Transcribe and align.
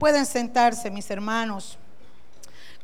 Pueden 0.00 0.24
sentarse, 0.24 0.90
mis 0.90 1.10
hermanos. 1.10 1.76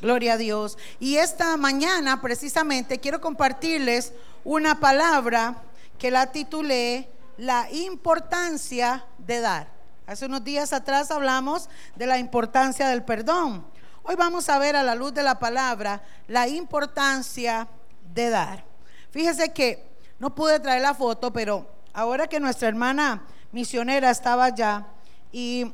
Gloria 0.03 0.35
a 0.35 0.37
Dios. 0.37 0.77
Y 1.01 1.17
esta 1.17 1.57
mañana, 1.57 2.21
precisamente, 2.21 3.01
quiero 3.01 3.23
compartirles 3.23 4.13
una 4.45 4.81
palabra 4.81 5.63
que 5.99 6.11
la 6.11 6.31
titulé 6.31 7.09
La 7.39 7.73
importancia 7.73 9.07
de 9.17 9.41
dar. 9.41 9.69
Hace 10.07 10.27
unos 10.27 10.45
días 10.45 10.75
atrás 10.75 11.11
hablamos 11.11 11.71
de 11.95 12.05
la 12.05 12.19
importancia 12.19 12.89
del 12.89 13.03
perdón. 13.03 13.67
Hoy 14.03 14.15
vamos 14.15 14.51
a 14.51 14.59
ver 14.59 14.77
a 14.77 14.83
la 14.83 14.95
luz 14.95 15.15
de 15.15 15.23
la 15.23 15.39
palabra 15.39 16.03
la 16.29 16.47
importancia 16.49 17.67
de 18.13 18.29
dar. 18.29 18.63
Fíjese 19.11 19.55
que 19.55 19.89
no 20.19 20.35
pude 20.35 20.61
traer 20.61 20.83
la 20.83 20.93
foto, 20.93 21.33
pero 21.33 21.67
ahora 21.95 22.27
que 22.27 22.41
nuestra 22.41 22.69
hermana 22.69 23.25
misionera 23.53 24.11
estaba 24.11 24.45
allá 24.45 24.85
y 25.33 25.73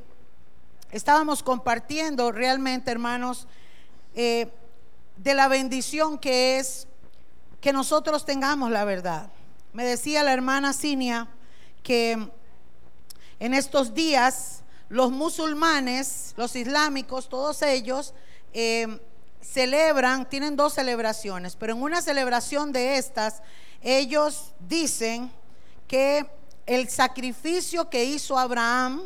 estábamos 0.93 1.43
compartiendo 1.43 2.31
realmente, 2.31 2.91
hermanos, 2.91 3.49
eh, 4.15 4.49
de 5.17 5.35
la 5.35 5.49
bendición 5.49 6.19
que 6.19 6.59
es 6.59 6.87
que 7.61 7.73
nosotros 7.73 8.25
tengamos 8.25 8.71
la 8.71 8.85
verdad. 8.85 9.31
Me 9.73 9.85
decía 9.85 10.23
la 10.23 10.33
hermana 10.33 10.73
Cinia 10.73 11.29
que 11.83 12.29
en 13.41 13.55
estos 13.55 13.95
días 13.95 14.63
los 14.89 15.11
musulmanes, 15.11 16.35
los 16.37 16.55
islámicos, 16.55 17.29
todos 17.29 17.63
ellos 17.63 18.13
eh, 18.53 19.01
celebran, 19.41 20.29
tienen 20.29 20.57
dos 20.57 20.75
celebraciones, 20.75 21.57
pero 21.57 21.73
en 21.73 21.83
una 21.83 22.03
celebración 22.03 22.73
de 22.73 22.99
estas, 22.99 23.43
ellos 23.81 24.53
dicen 24.61 25.33
que 25.89 26.27
el 26.67 26.89
sacrificio 26.89 27.89
que 27.89 28.05
hizo 28.05 28.39
Abraham, 28.39 29.03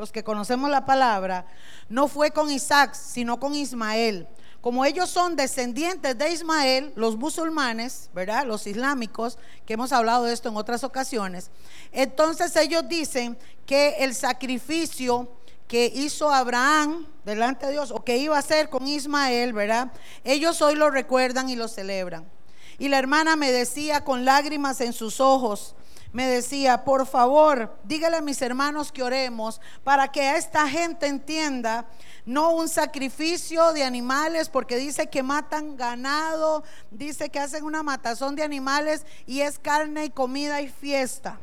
los 0.00 0.12
que 0.12 0.24
conocemos 0.24 0.70
la 0.70 0.86
palabra, 0.86 1.44
no 1.90 2.08
fue 2.08 2.30
con 2.30 2.50
Isaac, 2.50 2.94
sino 2.94 3.38
con 3.38 3.54
Ismael. 3.54 4.26
Como 4.62 4.86
ellos 4.86 5.10
son 5.10 5.36
descendientes 5.36 6.16
de 6.16 6.32
Ismael, 6.32 6.92
los 6.96 7.16
musulmanes, 7.16 8.08
¿verdad? 8.14 8.46
Los 8.46 8.66
islámicos, 8.66 9.38
que 9.66 9.74
hemos 9.74 9.92
hablado 9.92 10.24
de 10.24 10.32
esto 10.32 10.48
en 10.48 10.56
otras 10.56 10.84
ocasiones, 10.84 11.50
entonces 11.92 12.56
ellos 12.56 12.88
dicen 12.88 13.36
que 13.66 13.96
el 13.98 14.14
sacrificio 14.14 15.30
que 15.68 15.92
hizo 15.94 16.30
Abraham 16.30 17.06
delante 17.26 17.66
de 17.66 17.72
Dios, 17.72 17.90
o 17.90 18.02
que 18.02 18.16
iba 18.16 18.36
a 18.36 18.40
hacer 18.40 18.70
con 18.70 18.88
Ismael, 18.88 19.52
¿verdad? 19.52 19.92
Ellos 20.24 20.62
hoy 20.62 20.76
lo 20.76 20.90
recuerdan 20.90 21.50
y 21.50 21.56
lo 21.56 21.68
celebran. 21.68 22.24
Y 22.78 22.88
la 22.88 22.98
hermana 22.98 23.36
me 23.36 23.52
decía 23.52 24.02
con 24.02 24.24
lágrimas 24.24 24.80
en 24.80 24.94
sus 24.94 25.20
ojos, 25.20 25.74
me 26.12 26.26
decía, 26.26 26.84
por 26.84 27.06
favor, 27.06 27.78
dígale 27.84 28.16
a 28.16 28.22
mis 28.22 28.42
hermanos 28.42 28.90
que 28.90 29.02
oremos 29.02 29.60
para 29.84 30.08
que 30.08 30.36
esta 30.36 30.68
gente 30.68 31.06
entienda 31.06 31.86
no 32.26 32.50
un 32.50 32.68
sacrificio 32.68 33.72
de 33.72 33.84
animales, 33.84 34.48
porque 34.48 34.76
dice 34.76 35.08
que 35.08 35.22
matan 35.22 35.76
ganado, 35.76 36.64
dice 36.90 37.30
que 37.30 37.38
hacen 37.38 37.64
una 37.64 37.82
matazón 37.82 38.34
de 38.34 38.42
animales 38.42 39.06
y 39.26 39.40
es 39.40 39.58
carne 39.58 40.06
y 40.06 40.10
comida 40.10 40.60
y 40.60 40.68
fiesta. 40.68 41.38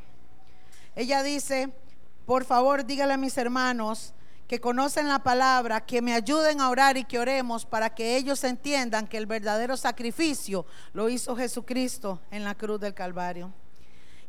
Ella 0.96 1.24
dice, 1.24 1.70
por 2.26 2.44
favor, 2.44 2.86
dígale 2.86 3.14
a 3.14 3.18
mis 3.18 3.38
hermanos 3.38 4.14
que 4.48 4.60
conocen 4.60 5.08
la 5.08 5.20
palabra, 5.20 5.86
que 5.86 6.02
me 6.02 6.14
ayuden 6.14 6.62
a 6.62 6.70
orar 6.70 6.98
y 6.98 7.04
que 7.04 7.20
oremos 7.20 7.66
para 7.66 7.94
que 7.94 8.16
ellos 8.16 8.44
entiendan 8.44 9.08
que 9.08 9.18
el 9.18 9.26
verdadero 9.26 9.76
sacrificio 9.78 10.66
lo 10.94 11.10
hizo 11.10 11.36
Jesucristo 11.36 12.22
en 12.32 12.44
la 12.44 12.56
cruz 12.56 12.80
del 12.80 12.94
Calvario 12.94 13.54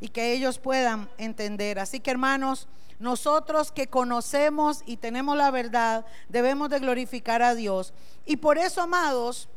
y 0.00 0.08
que 0.08 0.32
ellos 0.32 0.58
puedan 0.58 1.08
entender. 1.18 1.78
Así 1.78 2.00
que 2.00 2.10
hermanos, 2.10 2.68
nosotros 2.98 3.72
que 3.72 3.88
conocemos 3.88 4.82
y 4.86 4.96
tenemos 4.96 5.36
la 5.36 5.50
verdad, 5.50 6.04
debemos 6.28 6.68
de 6.70 6.80
glorificar 6.80 7.42
a 7.42 7.54
Dios. 7.54 7.92
Y 8.24 8.36
por 8.36 8.58
eso, 8.58 8.82
amados, 8.82 9.48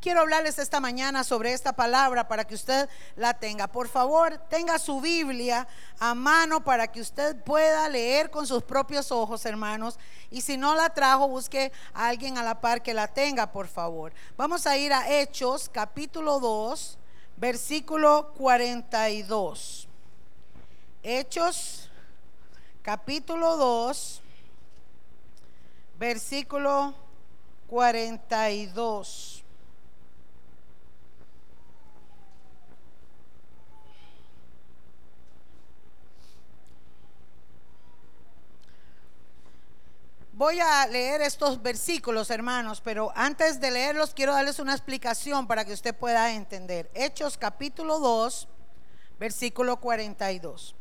quiero 0.00 0.20
hablarles 0.20 0.58
esta 0.58 0.80
mañana 0.80 1.24
sobre 1.24 1.52
esta 1.52 1.72
palabra 1.72 2.28
para 2.28 2.44
que 2.44 2.54
usted 2.54 2.88
la 3.16 3.34
tenga. 3.34 3.66
Por 3.66 3.88
favor, 3.88 4.38
tenga 4.48 4.78
su 4.78 5.00
Biblia 5.00 5.66
a 5.98 6.14
mano 6.14 6.62
para 6.62 6.88
que 6.92 7.00
usted 7.00 7.36
pueda 7.42 7.88
leer 7.88 8.30
con 8.30 8.46
sus 8.46 8.62
propios 8.62 9.10
ojos, 9.10 9.44
hermanos. 9.46 9.98
Y 10.30 10.42
si 10.42 10.56
no 10.56 10.76
la 10.76 10.90
trajo, 10.90 11.26
busque 11.26 11.72
a 11.92 12.08
alguien 12.08 12.38
a 12.38 12.42
la 12.42 12.60
par 12.60 12.82
que 12.82 12.94
la 12.94 13.08
tenga, 13.08 13.50
por 13.50 13.66
favor. 13.66 14.12
Vamos 14.36 14.66
a 14.66 14.76
ir 14.76 14.92
a 14.92 15.10
Hechos, 15.10 15.68
capítulo 15.68 16.38
2 16.38 16.98
versículo 17.36 18.32
42. 18.36 19.88
Hechos, 21.02 21.90
capítulo 22.82 23.56
2, 23.56 24.22
versículo 25.98 26.94
42. 27.66 29.33
Voy 40.36 40.58
a 40.58 40.84
leer 40.88 41.22
estos 41.22 41.62
versículos, 41.62 42.28
hermanos, 42.28 42.80
pero 42.80 43.12
antes 43.14 43.60
de 43.60 43.70
leerlos 43.70 44.14
quiero 44.14 44.32
darles 44.32 44.58
una 44.58 44.72
explicación 44.72 45.46
para 45.46 45.64
que 45.64 45.72
usted 45.72 45.94
pueda 45.94 46.32
entender. 46.32 46.90
Hechos 46.92 47.38
capítulo 47.38 48.00
2, 48.00 48.48
versículo 49.20 49.76
42. 49.76 50.74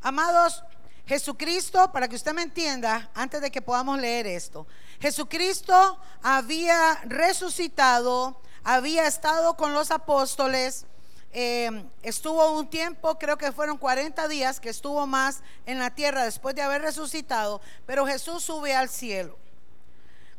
Amados, 0.00 0.64
Jesucristo, 1.06 1.92
para 1.92 2.08
que 2.08 2.16
usted 2.16 2.34
me 2.34 2.42
entienda, 2.42 3.08
antes 3.14 3.40
de 3.40 3.52
que 3.52 3.62
podamos 3.62 4.00
leer 4.00 4.26
esto, 4.26 4.66
Jesucristo 4.98 6.00
había 6.20 7.02
resucitado, 7.04 8.42
había 8.64 9.06
estado 9.06 9.56
con 9.56 9.74
los 9.74 9.92
apóstoles, 9.92 10.86
Em, 11.32 11.88
estuvo 12.02 12.58
un 12.58 12.68
tiempo, 12.68 13.18
creo 13.18 13.38
que 13.38 13.52
fueron 13.52 13.78
40 13.78 14.28
días 14.28 14.60
que 14.60 14.68
estuvo 14.68 15.06
más 15.06 15.42
en 15.64 15.78
la 15.78 15.90
tierra 15.94 16.24
después 16.24 16.54
de 16.54 16.60
haber 16.60 16.82
resucitado, 16.82 17.62
pero 17.86 18.06
Jesús 18.06 18.42
sube 18.42 18.74
al 18.74 18.90
cielo. 18.90 19.38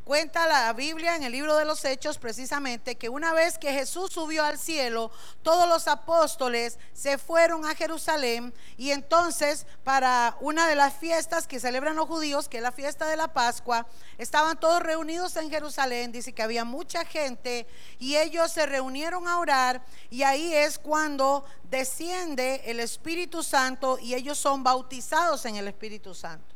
Cuenta 0.04 0.46
la 0.46 0.70
Biblia 0.74 1.16
en 1.16 1.22
el 1.22 1.32
libro 1.32 1.56
de 1.56 1.64
los 1.64 1.82
Hechos 1.86 2.18
precisamente 2.18 2.96
que 2.96 3.08
una 3.08 3.32
vez 3.32 3.56
que 3.56 3.72
Jesús 3.72 4.12
subió 4.12 4.44
al 4.44 4.58
cielo, 4.58 5.10
todos 5.42 5.66
los 5.66 5.88
apóstoles 5.88 6.78
se 6.92 7.16
fueron 7.16 7.64
a 7.64 7.74
Jerusalén 7.74 8.52
y 8.76 8.90
entonces 8.90 9.66
para 9.82 10.36
una 10.40 10.68
de 10.68 10.74
las 10.74 10.92
fiestas 10.92 11.46
que 11.46 11.58
celebran 11.58 11.96
los 11.96 12.06
judíos, 12.06 12.50
que 12.50 12.58
es 12.58 12.62
la 12.62 12.70
fiesta 12.70 13.06
de 13.06 13.16
la 13.16 13.32
Pascua, 13.32 13.86
estaban 14.18 14.60
todos 14.60 14.82
reunidos 14.82 15.36
en 15.36 15.48
Jerusalén, 15.48 16.12
dice 16.12 16.34
que 16.34 16.42
había 16.42 16.66
mucha 16.66 17.06
gente 17.06 17.66
y 17.98 18.16
ellos 18.16 18.52
se 18.52 18.66
reunieron 18.66 19.26
a 19.26 19.38
orar 19.38 19.82
y 20.10 20.22
ahí 20.22 20.52
es 20.52 20.78
cuando 20.78 21.46
desciende 21.70 22.60
el 22.66 22.78
Espíritu 22.80 23.42
Santo 23.42 23.98
y 23.98 24.12
ellos 24.12 24.36
son 24.36 24.62
bautizados 24.62 25.46
en 25.46 25.56
el 25.56 25.66
Espíritu 25.66 26.14
Santo. 26.14 26.53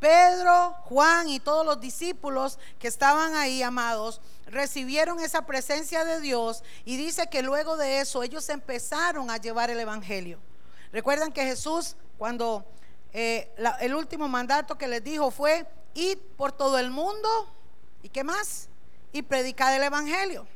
Pedro, 0.00 0.74
Juan 0.84 1.28
y 1.28 1.40
todos 1.40 1.66
los 1.66 1.80
discípulos 1.80 2.58
que 2.78 2.88
estaban 2.88 3.34
ahí, 3.34 3.62
amados, 3.62 4.20
recibieron 4.46 5.20
esa 5.20 5.44
presencia 5.46 6.04
de 6.04 6.20
Dios 6.20 6.62
y 6.84 6.96
dice 6.96 7.28
que 7.28 7.42
luego 7.42 7.76
de 7.76 8.00
eso 8.00 8.22
ellos 8.22 8.48
empezaron 8.48 9.30
a 9.30 9.38
llevar 9.38 9.70
el 9.70 9.80
Evangelio. 9.80 10.38
Recuerdan 10.92 11.32
que 11.32 11.44
Jesús, 11.44 11.96
cuando 12.16 12.64
eh, 13.12 13.52
el 13.80 13.94
último 13.94 14.28
mandato 14.28 14.78
que 14.78 14.88
les 14.88 15.02
dijo 15.02 15.30
fue, 15.30 15.66
id 15.94 16.18
por 16.36 16.52
todo 16.52 16.78
el 16.78 16.90
mundo, 16.90 17.28
¿y 18.02 18.08
qué 18.08 18.24
más? 18.24 18.68
Y 19.12 19.22
predicad 19.22 19.74
el 19.74 19.82
Evangelio 19.82 20.46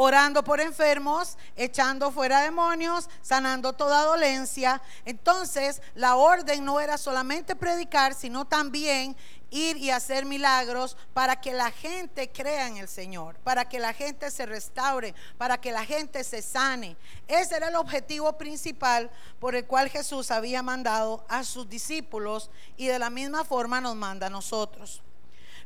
orando 0.00 0.44
por 0.44 0.60
enfermos, 0.60 1.36
echando 1.56 2.12
fuera 2.12 2.42
demonios, 2.42 3.10
sanando 3.20 3.72
toda 3.72 4.04
dolencia. 4.04 4.80
Entonces, 5.04 5.82
la 5.96 6.14
orden 6.14 6.64
no 6.64 6.78
era 6.78 6.96
solamente 6.96 7.56
predicar, 7.56 8.14
sino 8.14 8.44
también 8.44 9.16
ir 9.50 9.76
y 9.76 9.90
hacer 9.90 10.24
milagros 10.24 10.96
para 11.14 11.40
que 11.40 11.52
la 11.52 11.72
gente 11.72 12.30
crea 12.30 12.68
en 12.68 12.76
el 12.76 12.86
Señor, 12.86 13.40
para 13.40 13.68
que 13.68 13.80
la 13.80 13.92
gente 13.92 14.30
se 14.30 14.46
restaure, 14.46 15.16
para 15.36 15.60
que 15.60 15.72
la 15.72 15.84
gente 15.84 16.22
se 16.22 16.42
sane. 16.42 16.96
Ese 17.26 17.56
era 17.56 17.66
el 17.66 17.74
objetivo 17.74 18.38
principal 18.38 19.10
por 19.40 19.56
el 19.56 19.66
cual 19.66 19.90
Jesús 19.90 20.30
había 20.30 20.62
mandado 20.62 21.26
a 21.28 21.42
sus 21.42 21.68
discípulos 21.68 22.52
y 22.76 22.86
de 22.86 23.00
la 23.00 23.10
misma 23.10 23.42
forma 23.42 23.80
nos 23.80 23.96
manda 23.96 24.28
a 24.28 24.30
nosotros. 24.30 25.02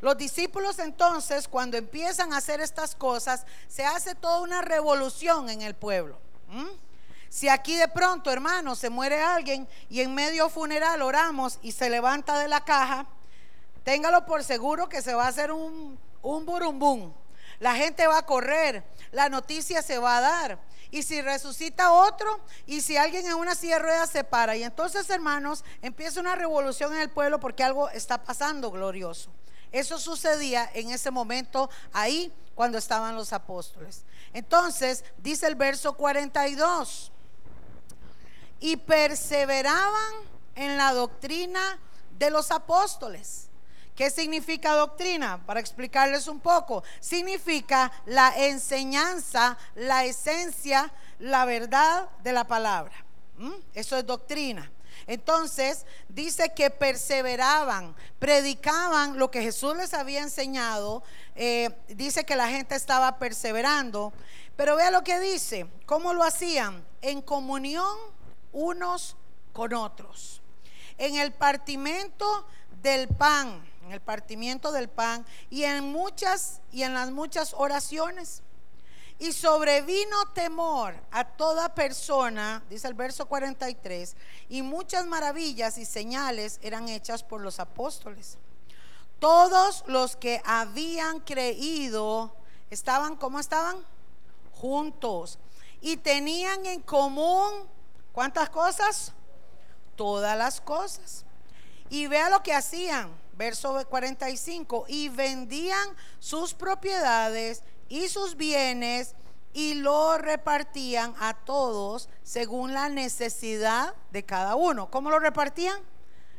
Los 0.02 0.18
discípulos 0.18 0.80
entonces, 0.80 1.46
cuando 1.46 1.76
empiezan 1.76 2.32
a 2.32 2.38
hacer 2.38 2.60
estas 2.60 2.96
cosas, 2.96 3.46
se 3.68 3.84
hace 3.86 4.16
toda 4.16 4.40
una 4.40 4.60
revolución 4.60 5.48
en 5.48 5.62
el 5.62 5.76
pueblo. 5.76 6.18
Si 7.28 7.48
aquí 7.48 7.76
de 7.76 7.86
pronto, 7.86 8.32
hermano, 8.32 8.74
se 8.74 8.90
muere 8.90 9.22
alguien 9.22 9.68
y 9.88 10.00
en 10.00 10.12
medio 10.12 10.48
funeral 10.50 11.02
oramos 11.02 11.60
y 11.62 11.70
se 11.70 11.88
levanta 11.88 12.36
de 12.40 12.48
la 12.48 12.64
caja, 12.64 13.06
téngalo 13.84 14.26
por 14.26 14.42
seguro 14.42 14.88
que 14.88 15.02
se 15.02 15.14
va 15.14 15.26
a 15.26 15.28
hacer 15.28 15.52
un, 15.52 15.96
un 16.20 16.46
burumbum. 16.46 17.12
la 17.60 17.76
gente 17.76 18.04
va 18.08 18.18
a 18.18 18.26
correr, 18.26 18.82
la 19.12 19.28
noticia 19.28 19.82
se 19.82 19.98
va 19.98 20.18
a 20.18 20.20
dar. 20.20 20.58
Y 20.90 21.04
si 21.04 21.22
resucita 21.22 21.92
otro, 21.92 22.40
y 22.66 22.80
si 22.80 22.96
alguien 22.96 23.24
en 23.24 23.34
una 23.34 23.54
silla 23.54 23.76
de 23.76 23.82
ruedas 23.82 24.10
se 24.10 24.24
para. 24.24 24.56
Y 24.56 24.64
entonces, 24.64 25.08
hermanos, 25.10 25.64
empieza 25.80 26.18
una 26.18 26.34
revolución 26.34 26.92
en 26.92 27.02
el 27.02 27.08
pueblo 27.08 27.38
porque 27.38 27.62
algo 27.62 27.88
está 27.90 28.24
pasando 28.24 28.72
glorioso. 28.72 29.30
Eso 29.72 29.98
sucedía 29.98 30.70
en 30.74 30.90
ese 30.90 31.10
momento 31.10 31.68
ahí 31.92 32.32
cuando 32.54 32.78
estaban 32.78 33.16
los 33.16 33.32
apóstoles. 33.32 34.04
Entonces, 34.32 35.04
dice 35.18 35.46
el 35.46 35.54
verso 35.54 35.94
42, 35.94 37.10
y 38.60 38.76
perseveraban 38.76 40.12
en 40.54 40.76
la 40.76 40.92
doctrina 40.92 41.78
de 42.18 42.30
los 42.30 42.50
apóstoles. 42.50 43.48
¿Qué 43.96 44.08
significa 44.08 44.74
doctrina? 44.74 45.44
Para 45.44 45.60
explicarles 45.60 46.28
un 46.28 46.40
poco. 46.40 46.82
Significa 47.00 47.92
la 48.06 48.32
enseñanza, 48.46 49.58
la 49.74 50.04
esencia, 50.04 50.92
la 51.18 51.44
verdad 51.44 52.08
de 52.22 52.32
la 52.32 52.44
palabra. 52.44 52.94
¿Mm? 53.36 53.52
Eso 53.74 53.96
es 53.96 54.06
doctrina. 54.06 54.70
Entonces 55.06 55.86
dice 56.08 56.52
que 56.54 56.70
perseveraban, 56.70 57.94
predicaban 58.18 59.18
lo 59.18 59.30
que 59.30 59.42
Jesús 59.42 59.76
les 59.76 59.94
había 59.94 60.22
enseñado. 60.22 61.02
Eh, 61.34 61.70
dice 61.88 62.24
que 62.24 62.36
la 62.36 62.48
gente 62.48 62.74
estaba 62.74 63.18
perseverando. 63.18 64.12
Pero 64.56 64.76
vea 64.76 64.90
lo 64.90 65.02
que 65.02 65.18
dice, 65.18 65.66
¿cómo 65.86 66.12
lo 66.12 66.22
hacían? 66.22 66.84
En 67.00 67.22
comunión 67.22 67.96
unos 68.52 69.16
con 69.52 69.72
otros. 69.74 70.42
En 70.98 71.16
el 71.16 71.32
partimento 71.32 72.46
del 72.82 73.08
pan 73.08 73.72
en 73.84 73.92
el 73.92 74.00
partimiento 74.00 74.72
del 74.72 74.88
pan 74.88 75.26
y 75.50 75.64
en 75.64 75.84
muchas 75.84 76.60
y 76.70 76.82
en 76.82 76.94
las 76.94 77.10
muchas 77.10 77.54
oraciones. 77.54 78.42
Y 79.22 79.30
sobrevino 79.30 80.16
temor 80.34 80.96
a 81.12 81.22
toda 81.24 81.72
persona, 81.72 82.60
dice 82.68 82.88
el 82.88 82.94
verso 82.94 83.26
43, 83.26 84.16
y 84.48 84.62
muchas 84.62 85.06
maravillas 85.06 85.78
y 85.78 85.84
señales 85.84 86.58
eran 86.60 86.88
hechas 86.88 87.22
por 87.22 87.40
los 87.40 87.60
apóstoles. 87.60 88.36
Todos 89.20 89.84
los 89.86 90.16
que 90.16 90.42
habían 90.44 91.20
creído 91.20 92.34
estaban, 92.68 93.14
¿cómo 93.14 93.38
estaban? 93.38 93.86
Juntos. 94.54 95.38
Y 95.80 95.98
tenían 95.98 96.66
en 96.66 96.82
común, 96.82 97.68
¿cuántas 98.10 98.50
cosas? 98.50 99.12
Todas 99.94 100.36
las 100.36 100.60
cosas. 100.60 101.24
Y 101.90 102.08
vea 102.08 102.28
lo 102.28 102.42
que 102.42 102.54
hacían 102.54 103.22
verso 103.34 103.84
45, 103.88 104.84
y 104.88 105.08
vendían 105.08 105.88
sus 106.18 106.54
propiedades 106.54 107.62
y 107.92 108.08
sus 108.08 108.36
bienes 108.38 109.14
y 109.52 109.74
lo 109.74 110.16
repartían 110.16 111.14
a 111.20 111.34
todos 111.34 112.08
según 112.22 112.72
la 112.72 112.88
necesidad 112.88 113.94
de 114.10 114.24
cada 114.24 114.54
uno. 114.54 114.90
¿Cómo 114.90 115.10
lo 115.10 115.18
repartían? 115.18 115.78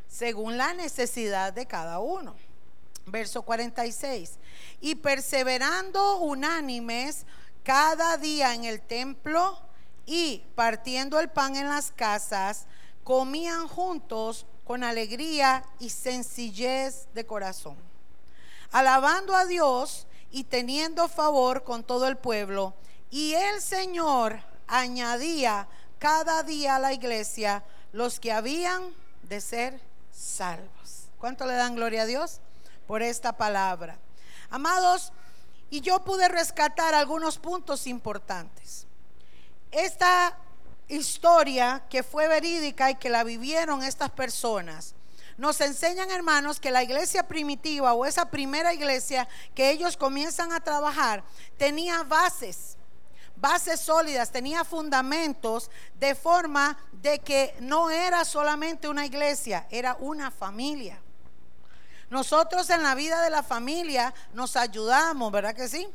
Según 0.07 0.57
la 0.57 0.73
necesidad 0.73 1.53
de 1.53 1.67
cada 1.67 1.99
uno. 1.99 2.35
Verso 3.05 3.43
46. 3.43 4.39
Y 4.81 4.95
perseverando 4.95 6.17
unánimes 6.17 7.27
cada 7.61 8.17
día 8.17 8.55
en 8.55 8.65
el 8.65 8.81
templo 8.81 9.59
y 10.07 10.43
partiendo 10.55 11.19
el 11.19 11.29
pan 11.29 11.55
en 11.55 11.69
las 11.69 11.91
casas, 11.91 12.65
comían 13.03 13.67
juntos 13.67 14.47
con 14.63 14.83
alegría 14.83 15.63
y 15.77 15.91
sencillez 15.91 17.05
de 17.13 17.27
corazón, 17.27 17.77
alabando 18.71 19.35
a 19.35 19.45
Dios 19.45 20.07
y 20.33 20.45
teniendo 20.45 21.07
favor 21.07 21.63
con 21.63 21.83
todo 21.83 22.07
el 22.07 22.17
pueblo. 22.17 22.73
Y 23.11 23.35
el 23.35 23.61
Señor 23.61 24.41
añadía 24.67 25.67
cada 25.99 26.41
día 26.41 26.75
a 26.75 26.79
la 26.79 26.91
iglesia 26.91 27.63
los 27.91 28.19
que 28.19 28.31
habían 28.31 28.81
de 29.21 29.39
ser 29.39 29.79
salvos. 30.11 31.07
¿Cuánto 31.19 31.45
le 31.45 31.53
dan 31.53 31.75
gloria 31.75 32.01
a 32.01 32.05
Dios 32.07 32.41
por 32.87 33.03
esta 33.03 33.37
palabra? 33.37 33.99
Amados, 34.49 35.13
y 35.69 35.81
yo 35.81 36.03
pude 36.03 36.27
rescatar 36.27 36.95
algunos 36.95 37.37
puntos 37.37 37.85
importantes. 37.85 38.87
Esta 39.71 40.35
historia 40.87 41.83
que 41.91 42.01
fue 42.01 42.27
verídica 42.27 42.89
y 42.89 42.95
que 42.95 43.09
la 43.09 43.23
vivieron 43.23 43.83
estas 43.83 44.09
personas. 44.09 44.95
Nos 45.37 45.59
enseñan, 45.61 46.11
hermanos, 46.11 46.59
que 46.59 46.71
la 46.71 46.83
iglesia 46.83 47.27
primitiva 47.27 47.93
o 47.93 48.05
esa 48.05 48.29
primera 48.29 48.73
iglesia 48.73 49.27
que 49.55 49.71
ellos 49.71 49.97
comienzan 49.97 50.51
a 50.51 50.59
trabajar 50.59 51.23
tenía 51.57 52.03
bases, 52.03 52.77
bases 53.35 53.79
sólidas, 53.79 54.31
tenía 54.31 54.63
fundamentos 54.63 55.71
de 55.99 56.13
forma 56.13 56.77
de 56.91 57.19
que 57.19 57.55
no 57.59 57.89
era 57.89 58.25
solamente 58.25 58.87
una 58.87 59.05
iglesia, 59.05 59.67
era 59.71 59.97
una 59.99 60.29
familia. 60.29 61.01
Nosotros 62.09 62.69
en 62.69 62.83
la 62.83 62.93
vida 62.93 63.23
de 63.23 63.31
la 63.31 63.41
familia 63.41 64.13
nos 64.33 64.55
ayudamos, 64.55 65.31
¿verdad 65.31 65.55
que 65.55 65.67
sí? 65.67 65.87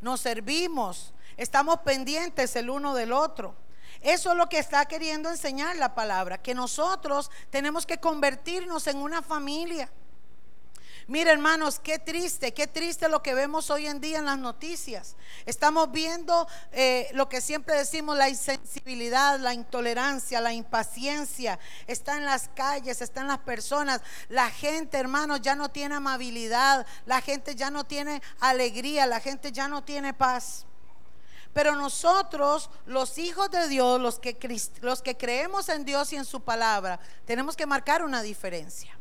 Nos 0.00 0.22
servimos, 0.22 1.12
estamos 1.36 1.80
pendientes 1.80 2.56
el 2.56 2.70
uno 2.70 2.94
del 2.94 3.12
otro. 3.12 3.54
Eso 4.06 4.30
es 4.30 4.36
lo 4.36 4.48
que 4.48 4.60
está 4.60 4.84
queriendo 4.84 5.30
enseñar 5.30 5.74
la 5.74 5.96
palabra, 5.96 6.38
que 6.38 6.54
nosotros 6.54 7.28
tenemos 7.50 7.84
que 7.84 7.98
convertirnos 7.98 8.86
en 8.86 8.98
una 8.98 9.20
familia. 9.20 9.90
Mira 11.08 11.32
hermanos, 11.32 11.80
qué 11.80 11.98
triste, 11.98 12.54
qué 12.54 12.68
triste 12.68 13.08
lo 13.08 13.20
que 13.20 13.34
vemos 13.34 13.68
hoy 13.68 13.88
en 13.88 14.00
día 14.00 14.18
en 14.18 14.26
las 14.26 14.38
noticias. 14.38 15.16
Estamos 15.44 15.90
viendo 15.90 16.46
eh, 16.70 17.08
lo 17.14 17.28
que 17.28 17.40
siempre 17.40 17.74
decimos, 17.74 18.16
la 18.16 18.28
insensibilidad, 18.28 19.40
la 19.40 19.54
intolerancia, 19.54 20.40
la 20.40 20.52
impaciencia. 20.52 21.58
Está 21.88 22.16
en 22.16 22.26
las 22.26 22.48
calles, 22.54 23.00
está 23.00 23.22
en 23.22 23.26
las 23.26 23.38
personas. 23.38 24.02
La 24.28 24.50
gente, 24.50 24.98
hermanos, 24.98 25.40
ya 25.42 25.56
no 25.56 25.68
tiene 25.68 25.96
amabilidad. 25.96 26.86
La 27.06 27.20
gente 27.20 27.56
ya 27.56 27.70
no 27.70 27.82
tiene 27.82 28.22
alegría. 28.38 29.04
La 29.06 29.18
gente 29.18 29.50
ya 29.50 29.66
no 29.66 29.82
tiene 29.82 30.14
paz. 30.14 30.64
Pero 31.56 31.74
nosotros, 31.74 32.68
los 32.84 33.16
hijos 33.16 33.50
de 33.50 33.66
Dios, 33.66 33.98
los 33.98 34.18
que, 34.18 34.36
los 34.82 35.00
que 35.00 35.16
creemos 35.16 35.70
en 35.70 35.86
Dios 35.86 36.12
y 36.12 36.16
en 36.16 36.26
su 36.26 36.42
palabra, 36.42 37.00
tenemos 37.24 37.56
que 37.56 37.64
marcar 37.64 38.04
una 38.04 38.20
diferencia. 38.20 38.94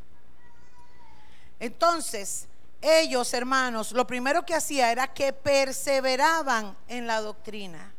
Entonces, 1.59 2.47
ellos, 2.81 3.33
hermanos, 3.33 3.91
lo 3.91 4.07
primero 4.07 4.45
que 4.45 4.55
hacía 4.55 4.89
era 4.89 5.13
que 5.13 5.33
perseveraban 5.33 6.77
en 6.87 7.07
la 7.07 7.19
doctrina. 7.19 7.93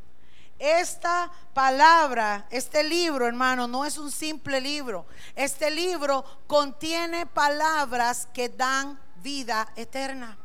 Esta 0.58 1.30
palabra, 1.52 2.46
este 2.48 2.82
libro, 2.82 3.26
hermano, 3.26 3.68
no 3.68 3.84
es 3.84 3.98
un 3.98 4.10
simple 4.10 4.58
libro. 4.62 5.04
Este 5.34 5.70
libro 5.70 6.24
contiene 6.46 7.26
palabras 7.26 8.26
que 8.32 8.48
dan 8.48 8.98
vida 9.16 9.70
eterna. 9.76 10.38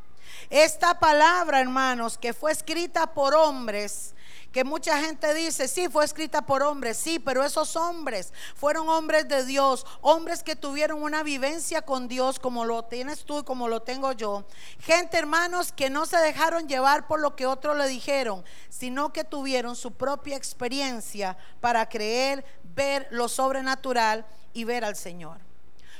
Esta 0.49 0.99
palabra, 0.99 1.59
hermanos, 1.59 2.17
que 2.17 2.33
fue 2.33 2.51
escrita 2.51 3.13
por 3.13 3.35
hombres, 3.35 4.13
que 4.51 4.63
mucha 4.63 4.99
gente 4.99 5.33
dice, 5.33 5.67
sí, 5.67 5.87
fue 5.87 6.03
escrita 6.03 6.45
por 6.45 6.61
hombres, 6.61 6.97
sí, 6.97 7.19
pero 7.19 7.43
esos 7.43 7.75
hombres 7.75 8.33
fueron 8.55 8.89
hombres 8.89 9.27
de 9.27 9.45
Dios, 9.45 9.85
hombres 10.01 10.43
que 10.43 10.55
tuvieron 10.57 11.01
una 11.01 11.23
vivencia 11.23 11.81
con 11.81 12.07
Dios 12.07 12.37
como 12.39 12.65
lo 12.65 12.83
tienes 12.83 13.23
tú 13.23 13.39
y 13.39 13.43
como 13.43 13.69
lo 13.69 13.81
tengo 13.81 14.11
yo. 14.11 14.45
Gente, 14.79 15.17
hermanos, 15.17 15.71
que 15.71 15.89
no 15.89 16.05
se 16.05 16.17
dejaron 16.17 16.67
llevar 16.67 17.07
por 17.07 17.21
lo 17.21 17.35
que 17.35 17.45
otros 17.45 17.77
le 17.77 17.87
dijeron, 17.87 18.43
sino 18.69 19.13
que 19.13 19.23
tuvieron 19.23 19.75
su 19.75 19.93
propia 19.93 20.35
experiencia 20.35 21.37
para 21.61 21.87
creer, 21.87 22.43
ver 22.75 23.07
lo 23.11 23.29
sobrenatural 23.29 24.25
y 24.53 24.65
ver 24.65 24.83
al 24.83 24.97
Señor. 24.97 25.50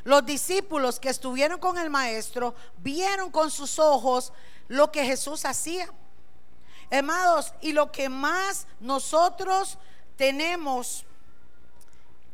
Los 0.03 0.25
discípulos 0.25 1.00
que 1.00 1.10
estuvieron 1.10 1.60
con 1.60 1.77
el 1.77 1.89
maestro 1.89 2.55
vieron 2.77 3.31
con 3.31 3.51
sus 3.51 3.77
ojos 3.79 4.34
lo 4.67 4.91
que 4.91 5.05
Jesús 5.05 5.46
hacía. 5.46 5.89
Hermanos, 6.89 7.53
y 7.62 7.74
lo 7.74 7.91
que 7.91 8.10
más 8.10 8.67
nosotros 8.79 9.77
tenemos 10.17 11.05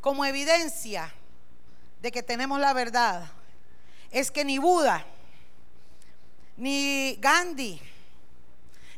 como 0.01 0.25
evidencia 0.25 1.13
de 2.01 2.11
que 2.11 2.23
tenemos 2.23 2.59
la 2.59 2.73
verdad 2.73 3.29
es 4.11 4.31
que 4.31 4.45
ni 4.45 4.57
Buda, 4.57 5.05
ni 6.55 7.17
Gandhi, 7.19 7.81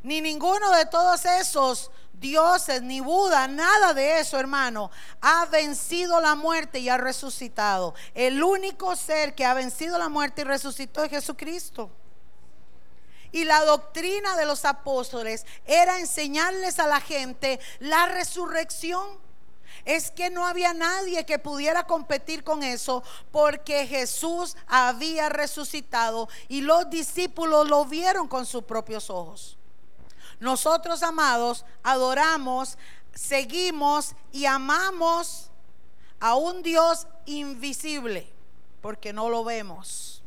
ni 0.03 0.21
ninguno 0.21 0.71
de 0.71 0.85
todos 0.85 1.25
esos 1.25 1.91
dioses, 2.19 2.81
ni 2.81 2.99
Buda, 2.99 3.47
nada 3.47 3.93
de 3.93 4.19
eso, 4.19 4.39
hermano, 4.39 4.91
ha 5.21 5.45
vencido 5.45 6.19
la 6.19 6.35
muerte 6.35 6.79
y 6.79 6.89
ha 6.89 6.97
resucitado. 6.97 7.93
El 8.13 8.43
único 8.43 8.95
ser 8.95 9.35
que 9.35 9.45
ha 9.45 9.53
vencido 9.53 9.97
la 9.97 10.09
muerte 10.09 10.41
y 10.41 10.45
resucitó 10.45 11.03
es 11.03 11.09
Jesucristo. 11.09 11.89
Y 13.31 13.45
la 13.45 13.63
doctrina 13.63 14.35
de 14.35 14.45
los 14.45 14.65
apóstoles 14.65 15.45
era 15.65 15.99
enseñarles 15.99 16.79
a 16.79 16.87
la 16.87 16.99
gente 16.99 17.59
la 17.79 18.07
resurrección. 18.07 19.07
Es 19.85 20.11
que 20.11 20.29
no 20.29 20.45
había 20.45 20.73
nadie 20.73 21.25
que 21.25 21.39
pudiera 21.39 21.85
competir 21.85 22.43
con 22.43 22.63
eso 22.63 23.03
porque 23.31 23.87
Jesús 23.87 24.57
había 24.67 25.29
resucitado 25.29 26.27
y 26.47 26.61
los 26.61 26.89
discípulos 26.89 27.69
lo 27.69 27.85
vieron 27.85 28.27
con 28.27 28.45
sus 28.45 28.63
propios 28.63 29.09
ojos. 29.09 29.58
Nosotros, 30.39 31.03
amados, 31.03 31.65
adoramos, 31.83 32.77
seguimos 33.13 34.15
y 34.31 34.45
amamos 34.45 35.49
a 36.19 36.35
un 36.35 36.61
Dios 36.63 37.07
invisible, 37.25 38.31
porque 38.81 39.11
no 39.11 39.29
lo 39.29 39.43
vemos. 39.43 40.23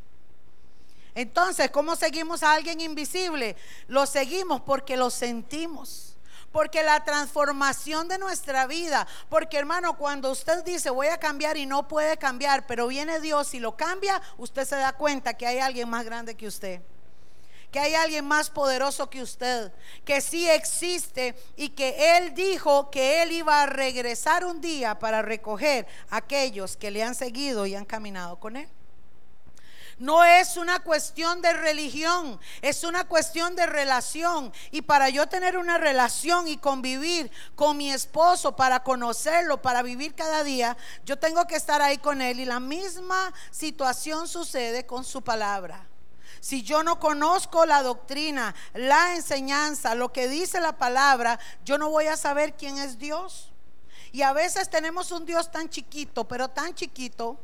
Entonces, 1.14 1.71
¿cómo 1.71 1.97
seguimos 1.97 2.42
a 2.42 2.52
alguien 2.52 2.81
invisible? 2.81 3.57
Lo 3.88 4.07
seguimos 4.07 4.62
porque 4.62 4.97
lo 4.97 5.11
sentimos. 5.11 6.16
Porque 6.52 6.83
la 6.83 7.02
transformación 7.02 8.09
de 8.09 8.19
nuestra 8.19 8.66
vida, 8.66 9.07
porque 9.31 9.57
hermano, 9.57 9.97
cuando 9.97 10.31
usted 10.31 10.62
dice 10.64 10.90
voy 10.90 11.07
a 11.07 11.16
cambiar 11.16 11.57
y 11.57 11.64
no 11.64 11.88
puede 11.88 12.19
cambiar, 12.19 12.66
pero 12.66 12.88
viene 12.88 13.21
Dios 13.21 13.54
y 13.54 13.59
lo 13.59 13.75
cambia, 13.75 14.21
usted 14.37 14.66
se 14.66 14.76
da 14.76 14.92
cuenta 14.92 15.33
que 15.33 15.47
hay 15.47 15.61
alguien 15.61 15.88
más 15.88 16.04
grande 16.04 16.35
que 16.35 16.47
usted 16.47 16.83
que 17.72 17.80
hay 17.80 17.94
alguien 17.94 18.26
más 18.26 18.50
poderoso 18.50 19.08
que 19.08 19.22
usted, 19.22 19.72
que 20.04 20.20
sí 20.20 20.48
existe 20.48 21.34
y 21.56 21.70
que 21.70 22.18
Él 22.18 22.34
dijo 22.34 22.90
que 22.90 23.22
Él 23.22 23.32
iba 23.32 23.62
a 23.62 23.66
regresar 23.66 24.44
un 24.44 24.60
día 24.60 24.98
para 24.98 25.22
recoger 25.22 25.86
a 26.10 26.18
aquellos 26.18 26.76
que 26.76 26.90
le 26.90 27.02
han 27.02 27.14
seguido 27.14 27.64
y 27.64 27.74
han 27.74 27.86
caminado 27.86 28.38
con 28.38 28.58
Él. 28.58 28.68
No 29.98 30.24
es 30.24 30.56
una 30.56 30.80
cuestión 30.80 31.40
de 31.42 31.52
religión, 31.52 32.40
es 32.60 32.82
una 32.82 33.04
cuestión 33.04 33.54
de 33.54 33.66
relación. 33.66 34.52
Y 34.70 34.82
para 34.82 35.08
yo 35.08 35.28
tener 35.28 35.56
una 35.56 35.78
relación 35.78 36.48
y 36.48 36.56
convivir 36.56 37.30
con 37.54 37.76
mi 37.76 37.92
esposo, 37.92 38.56
para 38.56 38.82
conocerlo, 38.82 39.62
para 39.62 39.82
vivir 39.82 40.14
cada 40.14 40.42
día, 40.42 40.76
yo 41.04 41.18
tengo 41.18 41.46
que 41.46 41.56
estar 41.56 41.80
ahí 41.80 41.98
con 41.98 42.20
él. 42.20 42.40
Y 42.40 42.44
la 42.44 42.58
misma 42.58 43.32
situación 43.50 44.26
sucede 44.26 44.86
con 44.86 45.04
su 45.04 45.22
palabra. 45.22 45.91
Si 46.42 46.64
yo 46.64 46.82
no 46.82 46.99
conozco 46.99 47.66
la 47.66 47.84
doctrina, 47.84 48.52
la 48.75 49.14
enseñanza, 49.14 49.94
lo 49.94 50.12
que 50.12 50.26
dice 50.26 50.61
la 50.61 50.76
palabra, 50.76 51.38
yo 51.64 51.78
no 51.78 51.88
voy 51.88 52.08
a 52.08 52.16
saber 52.16 52.56
quién 52.56 52.78
es 52.78 52.99
Dios. 52.99 53.52
Y 54.11 54.22
a 54.22 54.32
veces 54.32 54.68
tenemos 54.68 55.12
un 55.12 55.25
Dios 55.25 55.52
tan 55.52 55.70
chiquito, 55.70 56.26
pero 56.26 56.49
tan 56.49 56.75
chiquito, 56.75 57.38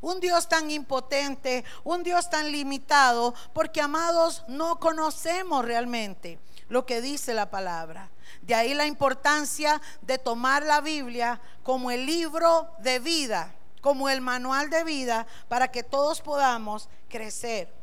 un 0.00 0.20
Dios 0.20 0.48
tan 0.48 0.70
impotente, 0.70 1.64
un 1.82 2.04
Dios 2.04 2.30
tan 2.30 2.52
limitado, 2.52 3.34
porque 3.52 3.80
amados, 3.80 4.44
no 4.46 4.78
conocemos 4.78 5.64
realmente 5.64 6.38
lo 6.68 6.86
que 6.86 7.00
dice 7.00 7.34
la 7.34 7.50
palabra. 7.50 8.08
De 8.40 8.54
ahí 8.54 8.72
la 8.72 8.86
importancia 8.86 9.82
de 10.02 10.18
tomar 10.18 10.62
la 10.62 10.80
Biblia 10.80 11.40
como 11.64 11.90
el 11.90 12.06
libro 12.06 12.70
de 12.78 13.00
vida, 13.00 13.52
como 13.80 14.08
el 14.08 14.20
manual 14.20 14.70
de 14.70 14.84
vida, 14.84 15.26
para 15.48 15.72
que 15.72 15.82
todos 15.82 16.20
podamos 16.20 16.88
crecer. 17.08 17.74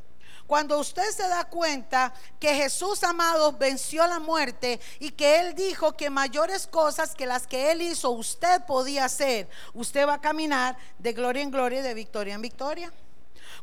Cuando 0.48 0.78
usted 0.78 1.10
se 1.12 1.28
da 1.28 1.46
cuenta 1.46 2.14
que 2.40 2.54
Jesús 2.54 3.04
amado 3.04 3.54
venció 3.54 4.06
la 4.08 4.20
muerte 4.20 4.80
y 5.00 5.12
que 5.12 5.40
Él 5.40 5.56
dijo 5.56 5.94
que 5.94 6.10
mayores 6.10 6.68
cosas 6.68 7.16
que 7.16 7.26
las 7.26 7.48
que 7.48 7.72
Él 7.72 7.82
hizo 7.82 8.12
usted 8.12 8.62
podía 8.66 9.06
hacer, 9.06 9.50
usted 9.74 10.08
va 10.08 10.16
a 10.16 10.22
caminar 10.22 10.78
de 11.00 11.14
gloria 11.14 11.42
en 11.42 11.52
gloria 11.52 11.80
y 11.80 11.84
de 11.84 11.94
victoria 11.94 12.34
en 12.36 12.42
victoria. 12.42 12.94